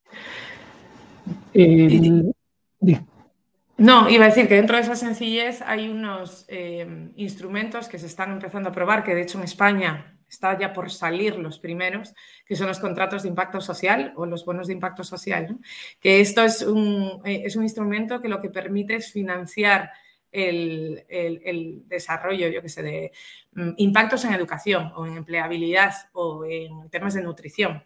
no, 3.78 4.10
iba 4.10 4.24
a 4.24 4.28
decir 4.28 4.48
que 4.48 4.54
dentro 4.54 4.76
de 4.76 4.82
esa 4.82 4.96
sencillez 4.96 5.62
hay 5.62 5.88
unos 5.88 6.44
eh, 6.48 7.10
instrumentos 7.16 7.88
que 7.88 7.98
se 7.98 8.06
están 8.06 8.32
empezando 8.32 8.70
a 8.70 8.72
probar, 8.72 9.04
que 9.04 9.14
de 9.14 9.22
hecho 9.22 9.38
en 9.38 9.44
España 9.44 10.18
está 10.28 10.58
ya 10.58 10.72
por 10.72 10.90
salir 10.90 11.36
los 11.36 11.58
primeros, 11.58 12.14
que 12.44 12.56
son 12.56 12.68
los 12.68 12.78
contratos 12.78 13.22
de 13.22 13.30
impacto 13.30 13.60
social 13.60 14.12
o 14.16 14.26
los 14.26 14.44
bonos 14.44 14.66
de 14.66 14.74
impacto 14.74 15.02
social. 15.04 15.58
Que 16.00 16.20
esto 16.20 16.42
es 16.42 16.62
un, 16.62 17.22
eh, 17.24 17.42
es 17.44 17.56
un 17.56 17.62
instrumento 17.62 18.20
que 18.20 18.28
lo 18.28 18.40
que 18.40 18.50
permite 18.50 18.96
es 18.96 19.12
financiar 19.12 19.90
el, 20.32 21.82
desarrollo, 21.86 22.48
yo 22.48 22.62
que 22.62 22.68
sé, 22.68 22.82
de 22.82 23.12
mm, 23.52 23.70
impactos 23.78 24.24
en 24.24 24.34
educación 24.34 24.92
o 24.96 25.06
en 25.06 25.16
empleabilidad 25.16 25.94
o 26.12 26.44
en 26.44 26.90
temas 26.90 27.14
de 27.14 27.22
nutrición, 27.22 27.84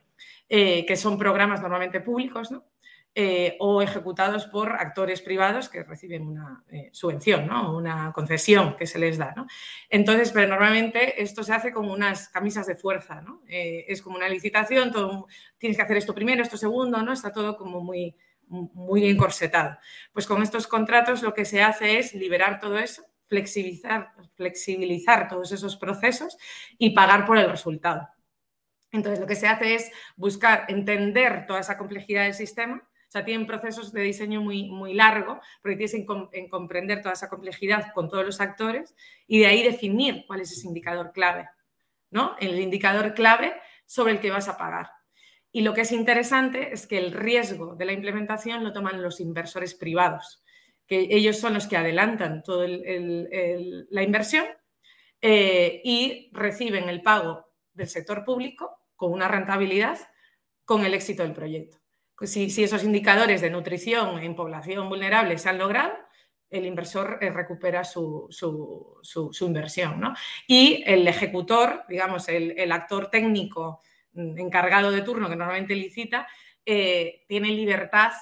eh, 0.48 0.84
que 0.86 0.96
son 0.96 1.18
programas 1.18 1.60
normalmente 1.60 2.00
públicos. 2.00 2.50
Eh, 3.14 3.58
o 3.60 3.82
ejecutados 3.82 4.46
por 4.46 4.72
actores 4.72 5.20
privados 5.20 5.68
que 5.68 5.82
reciben 5.82 6.26
una 6.26 6.64
eh, 6.70 6.88
subvención, 6.92 7.46
¿no? 7.46 7.76
una 7.76 8.10
concesión 8.10 8.74
que 8.74 8.86
se 8.86 8.98
les 8.98 9.18
da. 9.18 9.34
Entonces, 9.90 10.32
pero 10.32 10.48
normalmente 10.48 11.22
esto 11.22 11.44
se 11.44 11.52
hace 11.52 11.72
como 11.74 11.92
unas 11.92 12.30
camisas 12.30 12.66
de 12.66 12.74
fuerza, 12.74 13.20
¿no? 13.20 13.42
es 13.46 14.00
como 14.00 14.16
una 14.16 14.30
licitación, 14.30 14.90
tienes 15.58 15.76
que 15.76 15.82
hacer 15.82 15.98
esto 15.98 16.14
primero, 16.14 16.42
esto 16.42 16.56
segundo, 16.56 17.02
¿no? 17.02 17.12
está 17.12 17.30
todo 17.34 17.54
como 17.58 17.82
muy, 17.82 18.16
muy 18.52 19.08
encorsetado. 19.08 19.78
Pues 20.12 20.26
con 20.26 20.42
estos 20.42 20.66
contratos 20.66 21.22
lo 21.22 21.34
que 21.34 21.44
se 21.44 21.62
hace 21.62 21.98
es 21.98 22.14
liberar 22.14 22.60
todo 22.60 22.78
eso, 22.78 23.02
flexibilizar, 23.26 24.12
flexibilizar 24.36 25.28
todos 25.28 25.52
esos 25.52 25.76
procesos 25.76 26.36
y 26.78 26.90
pagar 26.90 27.24
por 27.24 27.38
el 27.38 27.50
resultado. 27.50 28.08
Entonces 28.90 29.20
lo 29.20 29.26
que 29.26 29.36
se 29.36 29.48
hace 29.48 29.74
es 29.74 29.90
buscar 30.16 30.66
entender 30.68 31.46
toda 31.46 31.60
esa 31.60 31.78
complejidad 31.78 32.24
del 32.24 32.34
sistema. 32.34 32.86
O 33.08 33.10
sea, 33.12 33.24
tienen 33.24 33.46
procesos 33.46 33.92
de 33.92 34.02
diseño 34.02 34.40
muy, 34.40 34.70
muy 34.70 34.94
largo, 34.94 35.40
porque 35.62 35.76
tienes 35.76 35.94
en, 35.94 36.48
comprender 36.48 37.02
toda 37.02 37.14
esa 37.14 37.28
complejidad 37.28 37.92
con 37.94 38.08
todos 38.08 38.24
los 38.24 38.40
actores 38.40 38.94
y 39.26 39.40
de 39.40 39.46
ahí 39.46 39.62
definir 39.62 40.24
cuál 40.26 40.40
es 40.40 40.52
ese 40.52 40.66
indicador 40.66 41.12
clave, 41.12 41.48
¿no? 42.10 42.36
El 42.38 42.58
indicador 42.58 43.12
clave 43.14 43.54
sobre 43.86 44.12
el 44.12 44.20
que 44.20 44.30
vas 44.30 44.48
a 44.48 44.56
pagar. 44.56 44.90
Y 45.52 45.60
lo 45.60 45.74
que 45.74 45.82
es 45.82 45.92
interesante 45.92 46.72
es 46.72 46.86
que 46.86 46.96
el 46.96 47.12
riesgo 47.12 47.76
de 47.76 47.84
la 47.84 47.92
implementación 47.92 48.64
lo 48.64 48.72
toman 48.72 49.02
los 49.02 49.20
inversores 49.20 49.74
privados, 49.74 50.42
que 50.86 51.08
ellos 51.10 51.38
son 51.38 51.52
los 51.52 51.66
que 51.66 51.76
adelantan 51.76 52.42
toda 52.42 52.66
la 52.66 54.02
inversión 54.02 54.46
eh, 55.20 55.82
y 55.84 56.30
reciben 56.32 56.88
el 56.88 57.02
pago 57.02 57.46
del 57.74 57.88
sector 57.88 58.24
público 58.24 58.78
con 58.96 59.12
una 59.12 59.28
rentabilidad 59.28 59.98
con 60.64 60.86
el 60.86 60.94
éxito 60.94 61.22
del 61.22 61.34
proyecto. 61.34 61.78
Pues 62.16 62.32
si, 62.32 62.46
esos 62.62 62.82
indicadores 62.82 63.42
de 63.42 63.50
nutrición 63.50 64.20
en 64.20 64.34
población 64.34 64.88
vulnerable 64.88 65.36
se 65.36 65.50
han 65.50 65.58
logrado, 65.58 65.92
el 66.48 66.64
inversor 66.64 67.18
eh, 67.20 67.30
recupera 67.30 67.84
su, 67.84 68.28
inversión. 69.40 70.14
Y 70.46 70.82
el 70.86 71.06
ejecutor, 71.08 71.84
digamos, 71.88 72.28
el 72.28 72.72
actor 72.72 73.10
técnico 73.10 73.80
encargado 74.14 74.90
de 74.90 75.02
turno, 75.02 75.28
que 75.28 75.36
normalmente 75.36 75.74
licita, 75.74 76.26
eh, 76.64 77.24
tiene 77.26 77.48
libertad 77.48 78.12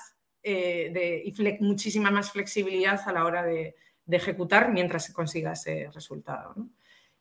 eh, 0.43 0.91
de, 0.93 1.23
y 1.25 1.63
muchísima 1.63 2.11
más 2.11 2.31
flexibilidad 2.31 3.01
a 3.05 3.13
la 3.13 3.25
hora 3.25 3.43
de, 3.43 3.75
ejecutar 4.13 4.73
mientras 4.73 5.05
se 5.05 5.13
consiga 5.13 5.53
ese 5.53 5.89
resultado. 5.95 6.57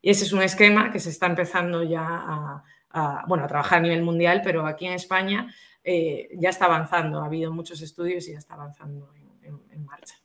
Y 0.02 0.10
ese 0.10 0.24
es 0.24 0.32
un 0.32 0.42
esquema 0.42 0.90
que 0.90 0.98
se 0.98 1.10
está 1.10 1.26
empezando 1.26 1.84
ya 1.84 2.64
a, 2.90 3.24
bueno, 3.28 3.44
a 3.44 3.46
trabajar 3.46 3.78
a 3.78 3.82
nivel 3.82 4.02
mundial, 4.02 4.40
pero 4.42 4.66
aquí 4.66 4.86
en 4.86 4.94
España 4.94 5.54
eh, 5.84 6.30
ya 6.36 6.48
está 6.48 6.64
avanzando. 6.64 7.22
Ha 7.22 7.26
habido 7.26 7.52
muchos 7.52 7.80
estudios 7.80 8.26
y 8.26 8.32
ya 8.32 8.38
está 8.38 8.54
avanzando 8.54 9.08
en, 9.42 9.84
marcha. 9.84 10.16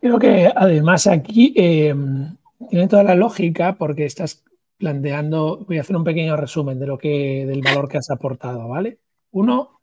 Creo 0.00 0.18
que 0.18 0.50
además 0.52 1.06
aquí 1.06 1.52
tiene 1.52 2.88
toda 2.88 3.04
la 3.04 3.14
lógica 3.14 3.76
porque 3.76 4.04
estás 4.04 4.42
planteando, 4.78 5.64
voy 5.66 5.78
a 5.78 5.80
hacer 5.80 5.96
un 5.96 6.04
pequeño 6.04 6.36
resumen 6.36 6.78
de 6.78 6.86
lo 6.86 6.98
que, 6.98 7.44
del 7.46 7.62
valor 7.62 7.88
que 7.88 7.98
has 7.98 8.10
aportado, 8.10 8.68
¿vale? 8.68 8.98
Uno, 9.32 9.80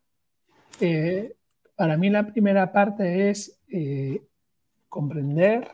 eh, 0.80 1.34
para 1.76 1.96
mí 1.96 2.10
la 2.10 2.26
primera 2.26 2.72
parte 2.72 3.30
es 3.30 3.60
eh, 3.68 4.22
comprender 4.88 5.72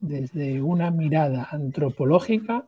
desde 0.00 0.60
una 0.60 0.90
mirada 0.90 1.48
antropológica 1.50 2.66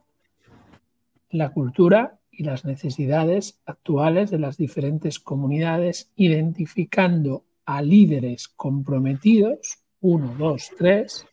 la 1.31 1.51
cultura 1.51 2.18
y 2.31 2.45
las 2.45 2.64
necesidades 2.64 3.61
actuales 3.66 4.31
de 4.31 4.38
las 4.38 4.57
diferentes 4.57 5.18
comunidades, 5.18 6.11
identificando 6.16 7.45
a 7.64 7.83
líderes 7.83 8.49
comprometidos, 8.49 9.79
uno, 10.01 10.35
dos, 10.38 10.71
tres, 10.79 11.27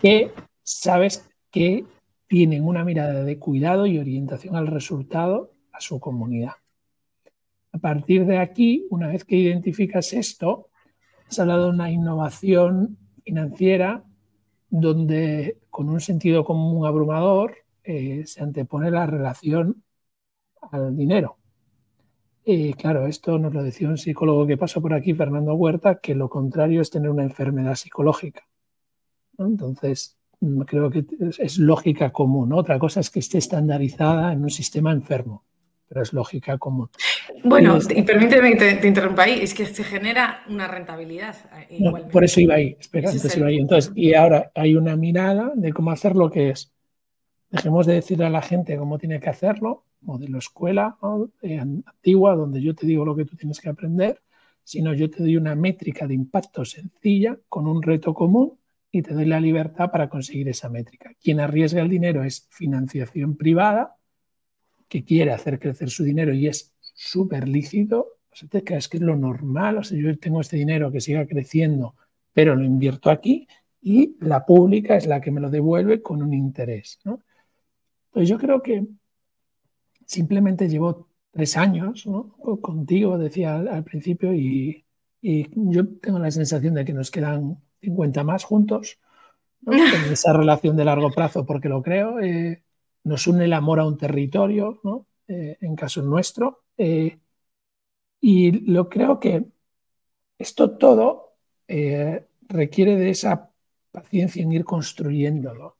que 0.00 0.32
sabes 0.62 1.28
que 1.50 1.84
tienen 2.32 2.64
una 2.64 2.82
mirada 2.82 3.24
de 3.24 3.38
cuidado 3.38 3.86
y 3.86 3.98
orientación 3.98 4.56
al 4.56 4.66
resultado 4.66 5.52
a 5.70 5.82
su 5.82 6.00
comunidad. 6.00 6.54
A 7.72 7.76
partir 7.76 8.24
de 8.24 8.38
aquí, 8.38 8.86
una 8.88 9.08
vez 9.08 9.26
que 9.26 9.36
identificas 9.36 10.14
esto, 10.14 10.70
has 11.28 11.38
hablado 11.38 11.64
de 11.64 11.72
una 11.72 11.90
innovación 11.90 12.96
financiera 13.22 14.02
donde 14.70 15.58
con 15.68 15.90
un 15.90 16.00
sentido 16.00 16.42
común 16.42 16.86
abrumador 16.86 17.54
eh, 17.84 18.22
se 18.24 18.42
antepone 18.42 18.90
la 18.90 19.04
relación 19.04 19.84
al 20.70 20.96
dinero. 20.96 21.36
Y 22.46 22.72
claro, 22.72 23.06
esto 23.08 23.38
nos 23.38 23.52
lo 23.52 23.62
decía 23.62 23.90
un 23.90 23.98
psicólogo 23.98 24.46
que 24.46 24.56
pasó 24.56 24.80
por 24.80 24.94
aquí, 24.94 25.12
Fernando 25.12 25.52
Huerta, 25.52 26.00
que 26.00 26.14
lo 26.14 26.30
contrario 26.30 26.80
es 26.80 26.88
tener 26.88 27.10
una 27.10 27.24
enfermedad 27.24 27.74
psicológica. 27.74 28.48
Entonces, 29.36 30.16
creo 30.66 30.90
que 30.90 31.04
es, 31.38 31.58
lógica 31.58 32.10
común. 32.10 32.52
Otra 32.52 32.78
cosa 32.78 33.00
es 33.00 33.10
que 33.10 33.20
esté 33.20 33.38
estandarizada 33.38 34.32
en 34.32 34.42
un 34.42 34.50
sistema 34.50 34.92
enfermo, 34.92 35.44
pero 35.88 36.02
es 36.02 36.12
lógica 36.12 36.58
común. 36.58 36.88
Bueno, 37.44 37.78
y, 37.88 38.02
permíteme 38.02 38.56
que 38.56 38.74
te, 38.74 38.88
interrumpa 38.88 39.24
ahí, 39.24 39.40
es 39.40 39.54
que 39.54 39.66
se 39.66 39.84
genera 39.84 40.42
una 40.48 40.66
rentabilidad. 40.66 41.36
Eh, 41.70 41.80
por 42.10 42.24
eso 42.24 42.40
iba 42.40 42.54
ahí, 42.54 42.76
espera, 42.78 43.10
iba 43.12 43.46
ahí. 43.46 43.58
Entonces, 43.58 43.92
y 43.94 44.14
ahora 44.14 44.50
hay 44.54 44.74
una 44.74 44.96
mirada 44.96 45.52
de 45.54 45.72
cómo 45.72 45.90
hacer 45.90 46.16
lo 46.16 46.30
que 46.30 46.50
es. 46.50 46.72
Dejemos 47.50 47.86
de 47.86 47.94
decirle 47.94 48.26
a 48.26 48.30
la 48.30 48.42
gente 48.42 48.76
cómo 48.76 48.98
tiene 48.98 49.20
que 49.20 49.28
hacerlo, 49.28 49.84
modelo 50.00 50.38
escuela 50.38 50.96
eh, 51.42 51.58
antigua, 51.58 52.34
donde 52.34 52.62
yo 52.62 52.74
te 52.74 52.86
digo 52.86 53.04
lo 53.04 53.14
que 53.14 53.26
tú 53.26 53.36
tienes 53.36 53.60
que 53.60 53.68
aprender, 53.68 54.22
sino 54.64 54.94
yo 54.94 55.10
te 55.10 55.22
doy 55.22 55.36
una 55.36 55.54
métrica 55.54 56.06
de 56.06 56.14
impacto 56.14 56.64
sencilla 56.64 57.38
con 57.48 57.66
un 57.66 57.82
reto 57.82 58.14
común 58.14 58.58
y 58.92 59.02
te 59.02 59.14
doy 59.14 59.24
la 59.24 59.40
libertad 59.40 59.90
para 59.90 60.08
conseguir 60.08 60.48
esa 60.50 60.68
métrica. 60.68 61.10
Quien 61.20 61.40
arriesga 61.40 61.80
el 61.80 61.88
dinero 61.88 62.22
es 62.22 62.46
financiación 62.50 63.36
privada, 63.36 63.96
que 64.86 65.02
quiere 65.02 65.32
hacer 65.32 65.58
crecer 65.58 65.88
su 65.88 66.04
dinero 66.04 66.34
y 66.34 66.46
es 66.46 66.74
súper 66.78 67.48
lícito, 67.48 68.18
o 68.30 68.46
te 68.48 68.62
crees 68.62 68.88
que 68.88 68.98
es 68.98 69.02
lo 69.02 69.16
normal, 69.16 69.78
o 69.78 69.82
sea, 69.82 69.98
yo 69.98 70.16
tengo 70.18 70.42
este 70.42 70.58
dinero 70.58 70.92
que 70.92 71.00
siga 71.00 71.26
creciendo, 71.26 71.96
pero 72.34 72.54
lo 72.54 72.64
invierto 72.64 73.10
aquí 73.10 73.48
y 73.80 74.16
la 74.20 74.44
pública 74.44 74.96
es 74.96 75.06
la 75.06 75.20
que 75.20 75.30
me 75.30 75.40
lo 75.40 75.48
devuelve 75.48 76.02
con 76.02 76.22
un 76.22 76.34
interés. 76.34 76.98
¿no? 77.04 77.20
Pues 78.10 78.28
yo 78.28 78.38
creo 78.38 78.62
que 78.62 78.86
simplemente 80.04 80.68
llevo 80.68 81.08
tres 81.30 81.56
años 81.56 82.06
contigo, 82.60 83.16
decía 83.16 83.56
al, 83.56 83.84
principio, 83.84 84.34
y, 84.34 84.84
yo 85.22 85.88
tengo 85.98 86.18
la 86.18 86.30
sensación 86.30 86.74
de 86.74 86.84
que 86.84 86.92
nos 86.92 87.10
quedan 87.10 87.58
50 87.82 88.24
más 88.24 88.44
juntos 88.44 88.98
en 89.66 89.74
esa 90.12 90.32
relación 90.32 90.76
de 90.76 90.84
largo 90.84 91.10
plazo, 91.10 91.44
porque 91.44 91.68
lo 91.68 91.82
creo. 91.82 92.20
Eh, 92.20 92.62
nos 93.04 93.26
une 93.26 93.44
el 93.44 93.52
amor 93.52 93.80
a 93.80 93.86
un 93.86 93.98
territorio, 93.98 94.80
¿no? 94.84 95.06
Eh, 95.28 95.58
en 95.60 95.76
caso 95.76 96.02
nuestro. 96.02 96.64
Eh, 96.76 97.18
y 98.20 98.52
lo 98.70 98.88
creo 98.88 99.18
que 99.18 99.44
esto 100.38 100.76
todo 100.76 101.30
requiere 102.48 102.96
de 102.96 103.10
esa 103.10 103.50
paciencia 103.90 104.42
en 104.42 104.52
ir 104.52 104.64
construyéndolo. 104.64 105.76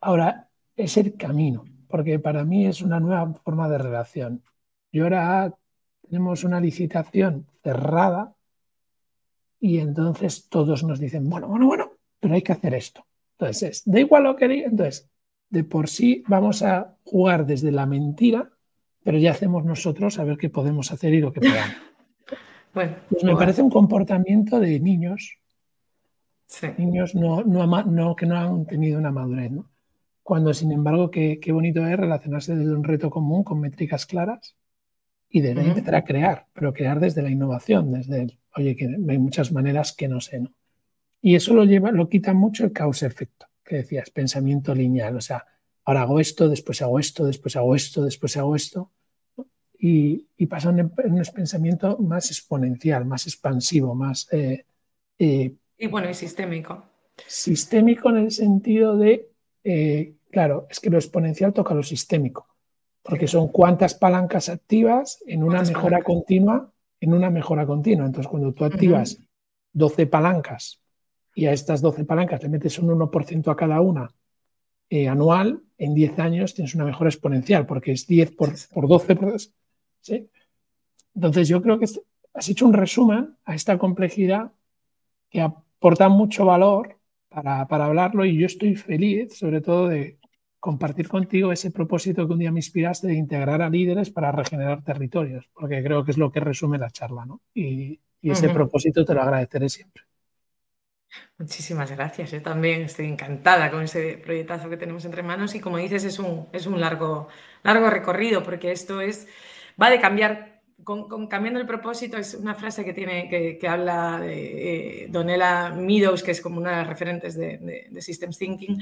Ahora, 0.00 0.48
es 0.74 0.96
el 0.96 1.14
camino, 1.16 1.64
porque 1.88 2.18
para 2.18 2.44
mí 2.44 2.66
es 2.66 2.80
una 2.80 2.98
nueva 2.98 3.34
forma 3.34 3.68
de 3.68 3.78
relación. 3.78 4.42
Y 4.90 5.00
ahora 5.00 5.54
tenemos 6.08 6.42
una 6.42 6.58
licitación 6.58 7.46
cerrada 7.62 8.34
y 9.60 9.78
entonces 9.78 10.48
todos 10.48 10.82
nos 10.82 10.98
dicen, 10.98 11.28
bueno, 11.28 11.46
bueno, 11.48 11.66
bueno, 11.66 11.92
pero 12.18 12.34
hay 12.34 12.42
que 12.42 12.52
hacer 12.52 12.74
esto. 12.74 13.06
Entonces, 13.38 13.82
da 13.84 14.00
igual 14.00 14.24
lo 14.24 14.36
que 14.36 14.48
diga. 14.48 14.68
Entonces, 14.68 15.08
de 15.50 15.64
por 15.64 15.88
sí 15.88 16.24
vamos 16.26 16.62
a 16.62 16.96
jugar 17.04 17.46
desde 17.46 17.70
la 17.70 17.84
mentira, 17.84 18.50
pero 19.04 19.18
ya 19.18 19.32
hacemos 19.32 19.64
nosotros 19.64 20.18
a 20.18 20.24
ver 20.24 20.38
qué 20.38 20.48
podemos 20.48 20.90
hacer 20.92 21.12
y 21.12 21.20
lo 21.20 21.32
que 21.32 21.40
podamos. 21.40 21.76
Bueno, 22.72 22.94
pues 23.10 23.24
me 23.24 23.34
parece 23.34 23.62
un 23.62 23.70
comportamiento 23.70 24.60
de 24.60 24.78
niños. 24.78 25.38
Niños 26.78 27.16
no, 27.16 27.42
no, 27.42 28.14
que 28.14 28.26
no 28.26 28.36
han 28.36 28.64
tenido 28.64 28.96
una 28.96 29.10
madurez. 29.10 29.50
¿no? 29.50 29.68
Cuando, 30.22 30.54
sin 30.54 30.70
embargo, 30.70 31.10
qué, 31.10 31.40
bonito 31.48 31.84
es 31.84 31.96
relacionarse 31.96 32.54
desde 32.54 32.72
un 32.72 32.84
reto 32.84 33.10
común 33.10 33.42
con 33.42 33.58
métricas 33.58 34.06
claras 34.06 34.54
y 35.28 35.40
de 35.40 35.50
empezar 35.50 35.96
a 35.96 36.04
crear, 36.04 36.46
pero 36.52 36.72
crear 36.72 37.00
desde 37.00 37.22
la 37.22 37.30
innovación, 37.30 37.90
desde 37.90 38.22
el, 38.22 38.39
oye, 38.56 38.76
que 38.76 38.84
hay 38.86 39.18
muchas 39.18 39.52
maneras 39.52 39.92
que 39.92 40.08
no 40.08 40.20
sé, 40.20 40.40
¿no? 40.40 40.52
Y 41.22 41.34
eso 41.34 41.54
lo 41.54 41.64
lleva, 41.64 41.90
lo 41.90 42.08
quita 42.08 42.32
mucho 42.32 42.64
el 42.64 42.72
causa-efecto, 42.72 43.46
que 43.64 43.76
decías, 43.76 44.10
pensamiento 44.10 44.74
lineal, 44.74 45.16
o 45.16 45.20
sea, 45.20 45.44
ahora 45.84 46.02
hago 46.02 46.18
esto, 46.18 46.48
después 46.48 46.80
hago 46.82 46.98
esto, 46.98 47.26
después 47.26 47.56
hago 47.56 47.74
esto, 47.74 48.02
después 48.04 48.36
hago 48.36 48.56
esto, 48.56 48.90
y, 49.78 50.26
y 50.36 50.46
pasa 50.46 50.70
un, 50.70 50.80
un, 50.80 51.22
pensamiento 51.34 51.98
más 51.98 52.30
exponencial, 52.30 53.04
más 53.04 53.26
expansivo, 53.26 53.94
más... 53.94 54.28
Eh, 54.32 54.64
eh, 55.18 55.54
y 55.78 55.86
bueno, 55.86 56.10
y 56.10 56.14
sistémico. 56.14 56.84
Sistémico 57.26 58.10
en 58.10 58.16
el 58.16 58.30
sentido 58.30 58.96
de 58.96 59.30
eh, 59.64 60.14
claro, 60.30 60.66
es 60.70 60.80
que 60.80 60.90
lo 60.90 60.98
exponencial 60.98 61.52
toca 61.52 61.74
lo 61.74 61.82
sistémico, 61.82 62.46
porque 63.02 63.26
son 63.26 63.48
cuántas 63.48 63.94
palancas 63.94 64.48
activas 64.48 65.22
en 65.26 65.42
una 65.42 65.62
mejora 65.62 66.02
continua, 66.02 66.72
en 67.00 67.14
una 67.14 67.30
mejora 67.30 67.66
continua. 67.66 68.06
Entonces, 68.06 68.30
cuando 68.30 68.52
tú 68.52 68.64
activas 68.64 69.18
12 69.72 70.06
palancas 70.06 70.80
y 71.34 71.46
a 71.46 71.52
estas 71.52 71.80
12 71.80 72.04
palancas 72.04 72.42
le 72.42 72.48
metes 72.48 72.78
un 72.78 72.90
1% 72.90 73.50
a 73.50 73.56
cada 73.56 73.80
una 73.80 74.10
eh, 74.90 75.08
anual, 75.08 75.62
en 75.78 75.94
10 75.94 76.18
años 76.18 76.54
tienes 76.54 76.74
una 76.74 76.84
mejora 76.84 77.08
exponencial, 77.08 77.66
porque 77.66 77.92
es 77.92 78.06
10 78.06 78.32
por, 78.32 78.52
12. 78.88 79.18
Entonces, 81.14 81.48
yo 81.48 81.62
creo 81.62 81.78
que 81.78 81.86
has 82.34 82.48
hecho 82.48 82.66
un 82.66 82.72
resumen 82.72 83.36
a 83.44 83.54
esta 83.54 83.78
complejidad 83.78 84.52
que 85.30 85.40
aporta 85.40 86.08
mucho 86.08 86.44
valor 86.44 86.98
para, 87.28 87.62
hablarlo 87.62 88.24
y 88.24 88.36
yo 88.36 88.46
estoy 88.46 88.74
feliz, 88.74 89.38
sobre 89.38 89.60
todo, 89.60 89.88
de 89.88 90.18
compartir 90.60 91.08
contigo 91.08 91.50
ese 91.50 91.70
propósito 91.70 92.26
que 92.26 92.32
un 92.34 92.38
día 92.38 92.52
me 92.52 92.58
inspiraste 92.58 93.08
de 93.08 93.14
integrar 93.14 93.62
a 93.62 93.70
líderes 93.70 94.10
para 94.10 94.30
regenerar 94.30 94.84
territorios, 94.84 95.48
porque 95.54 95.82
creo 95.82 96.04
que 96.04 96.10
es 96.10 96.18
lo 96.18 96.30
que 96.30 96.40
resume 96.40 96.78
la 96.78 96.90
charla, 96.90 97.24
¿no? 97.24 97.40
Y, 97.54 97.98
ese 98.22 98.50
propósito 98.50 99.02
te 99.02 99.14
lo 99.14 99.22
agradeceré 99.22 99.70
siempre. 99.70 100.02
Muchísimas 101.38 101.90
gracias. 101.90 102.32
Yo 102.32 102.42
también 102.42 102.82
estoy 102.82 103.06
encantada 103.06 103.70
con 103.70 103.84
ese 103.84 104.18
proyectazo 104.18 104.68
que 104.68 104.76
tenemos 104.76 105.06
entre 105.06 105.22
manos 105.22 105.54
y 105.54 105.60
como 105.60 105.78
dices 105.78 106.04
es 106.04 106.18
un, 106.18 106.46
es 106.52 106.66
un 106.66 106.78
largo, 106.78 107.28
largo 107.62 107.88
recorrido 107.88 108.42
porque 108.42 108.72
esto 108.72 109.00
es, 109.00 109.26
va 109.80 109.88
de 109.88 109.98
cambiar 109.98 110.60
con, 110.84 111.26
cambiando 111.28 111.60
el 111.60 111.66
propósito, 111.66 112.16
es 112.16 112.34
una 112.34 112.54
frase 112.54 112.84
que, 112.84 112.92
tiene, 112.92 113.28
que, 113.28 113.68
habla 113.68 114.20
de 114.20 115.04
eh, 115.04 115.06
Donella 115.08 115.70
Meadows, 115.70 116.22
que 116.22 116.32
es 116.32 116.40
como 116.40 116.58
una 116.58 116.70
de 116.70 116.76
las 116.76 116.88
referentes 116.88 117.36
de, 117.36 117.88
de, 117.90 118.02
Systems 118.02 118.38
Thinking, 118.38 118.80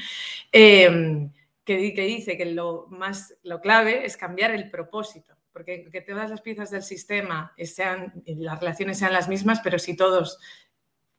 em, 0.52 1.30
que, 1.76 2.02
dice 2.02 2.38
que 2.38 2.46
lo, 2.46 2.86
más, 2.88 3.34
lo 3.42 3.60
clave 3.60 4.06
es 4.06 4.16
cambiar 4.16 4.52
el 4.52 4.70
propósito, 4.70 5.34
porque 5.52 5.90
que 5.90 6.00
todas 6.00 6.30
las 6.30 6.40
piezas 6.40 6.70
del 6.70 6.82
sistema 6.82 7.52
sean, 7.62 8.22
las 8.24 8.58
relaciones 8.58 8.98
sean 8.98 9.12
las 9.12 9.28
mismas, 9.28 9.60
pero 9.62 9.78
si 9.78 9.94
todos 9.94 10.38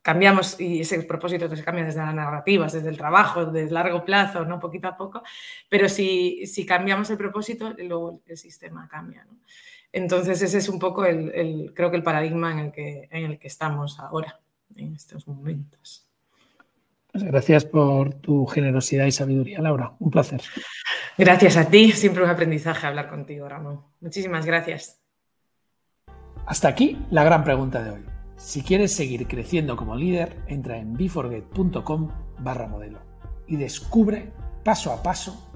cambiamos 0.02 0.60
y 0.60 0.82
ese 0.82 1.04
propósito 1.04 1.56
se 1.56 1.64
cambia 1.64 1.86
desde 1.86 2.00
las 2.00 2.16
narrativas, 2.16 2.74
desde 2.74 2.90
el 2.90 2.98
trabajo, 2.98 3.46
desde 3.46 3.72
largo 3.72 4.04
plazo, 4.04 4.44
¿no? 4.44 4.60
poquito 4.60 4.88
a 4.88 4.98
poco, 4.98 5.22
pero 5.70 5.88
si, 5.88 6.48
si 6.48 6.66
cambiamos 6.66 7.12
el 7.12 7.18
propósito, 7.18 7.76
luego 7.78 8.22
el 8.26 8.38
sistema 8.38 8.88
cambia. 8.90 9.28
Entonces 9.92 10.42
ese 10.42 10.58
es 10.58 10.70
un 10.70 10.80
poco 10.80 11.06
el, 11.06 11.74
creo 11.76 11.92
que 11.92 11.98
el 11.98 12.04
paradigma 12.04 12.52
en 12.52 12.60
el 12.60 12.72
que, 12.72 13.08
en 13.12 13.26
el 13.26 13.38
que 13.38 13.48
estamos 13.48 14.00
ahora, 14.00 14.40
en 14.76 14.96
estos 14.96 15.28
momentos. 15.28 16.09
Pues 17.20 17.32
gracias 17.32 17.66
por 17.66 18.14
tu 18.14 18.46
generosidad 18.46 19.06
y 19.06 19.12
sabiduría, 19.12 19.60
Laura. 19.60 19.94
Un 20.00 20.10
placer. 20.10 20.42
Gracias 21.18 21.58
a 21.58 21.70
ti. 21.70 21.92
Siempre 21.92 22.24
un 22.24 22.30
aprendizaje 22.30 22.88
hablar 22.88 23.10
contigo, 23.10 23.50
Ramón. 23.50 23.82
Muchísimas 24.00 24.46
gracias. 24.46 25.02
Hasta 26.46 26.70
aquí 26.70 26.98
la 27.12 27.26
gran 27.26 27.44
pregunta 27.44 27.84
de 27.84 27.92
hoy. 27.92 28.06
Si 28.38 28.62
quieres 28.62 28.94
seguir 28.94 29.28
creciendo 29.28 29.76
como 29.76 29.98
líder, 29.98 30.38
entra 30.48 30.78
en 30.78 30.94
beforget.com 30.94 32.10
barra 32.40 32.68
modelo 32.68 33.02
y 33.48 33.58
descubre 33.58 34.32
paso 34.64 34.94
a 34.94 35.04
paso 35.04 35.52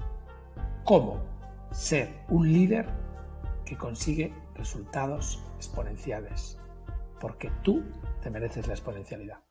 cómo 0.84 1.24
ser 1.72 2.10
un 2.28 2.52
líder 2.52 2.86
que 3.64 3.78
consigue 3.78 4.34
resultados 4.54 5.42
exponenciales, 5.56 6.58
porque 7.18 7.50
tú 7.62 7.82
te 8.22 8.28
mereces 8.28 8.66
la 8.66 8.74
exponencialidad. 8.74 9.43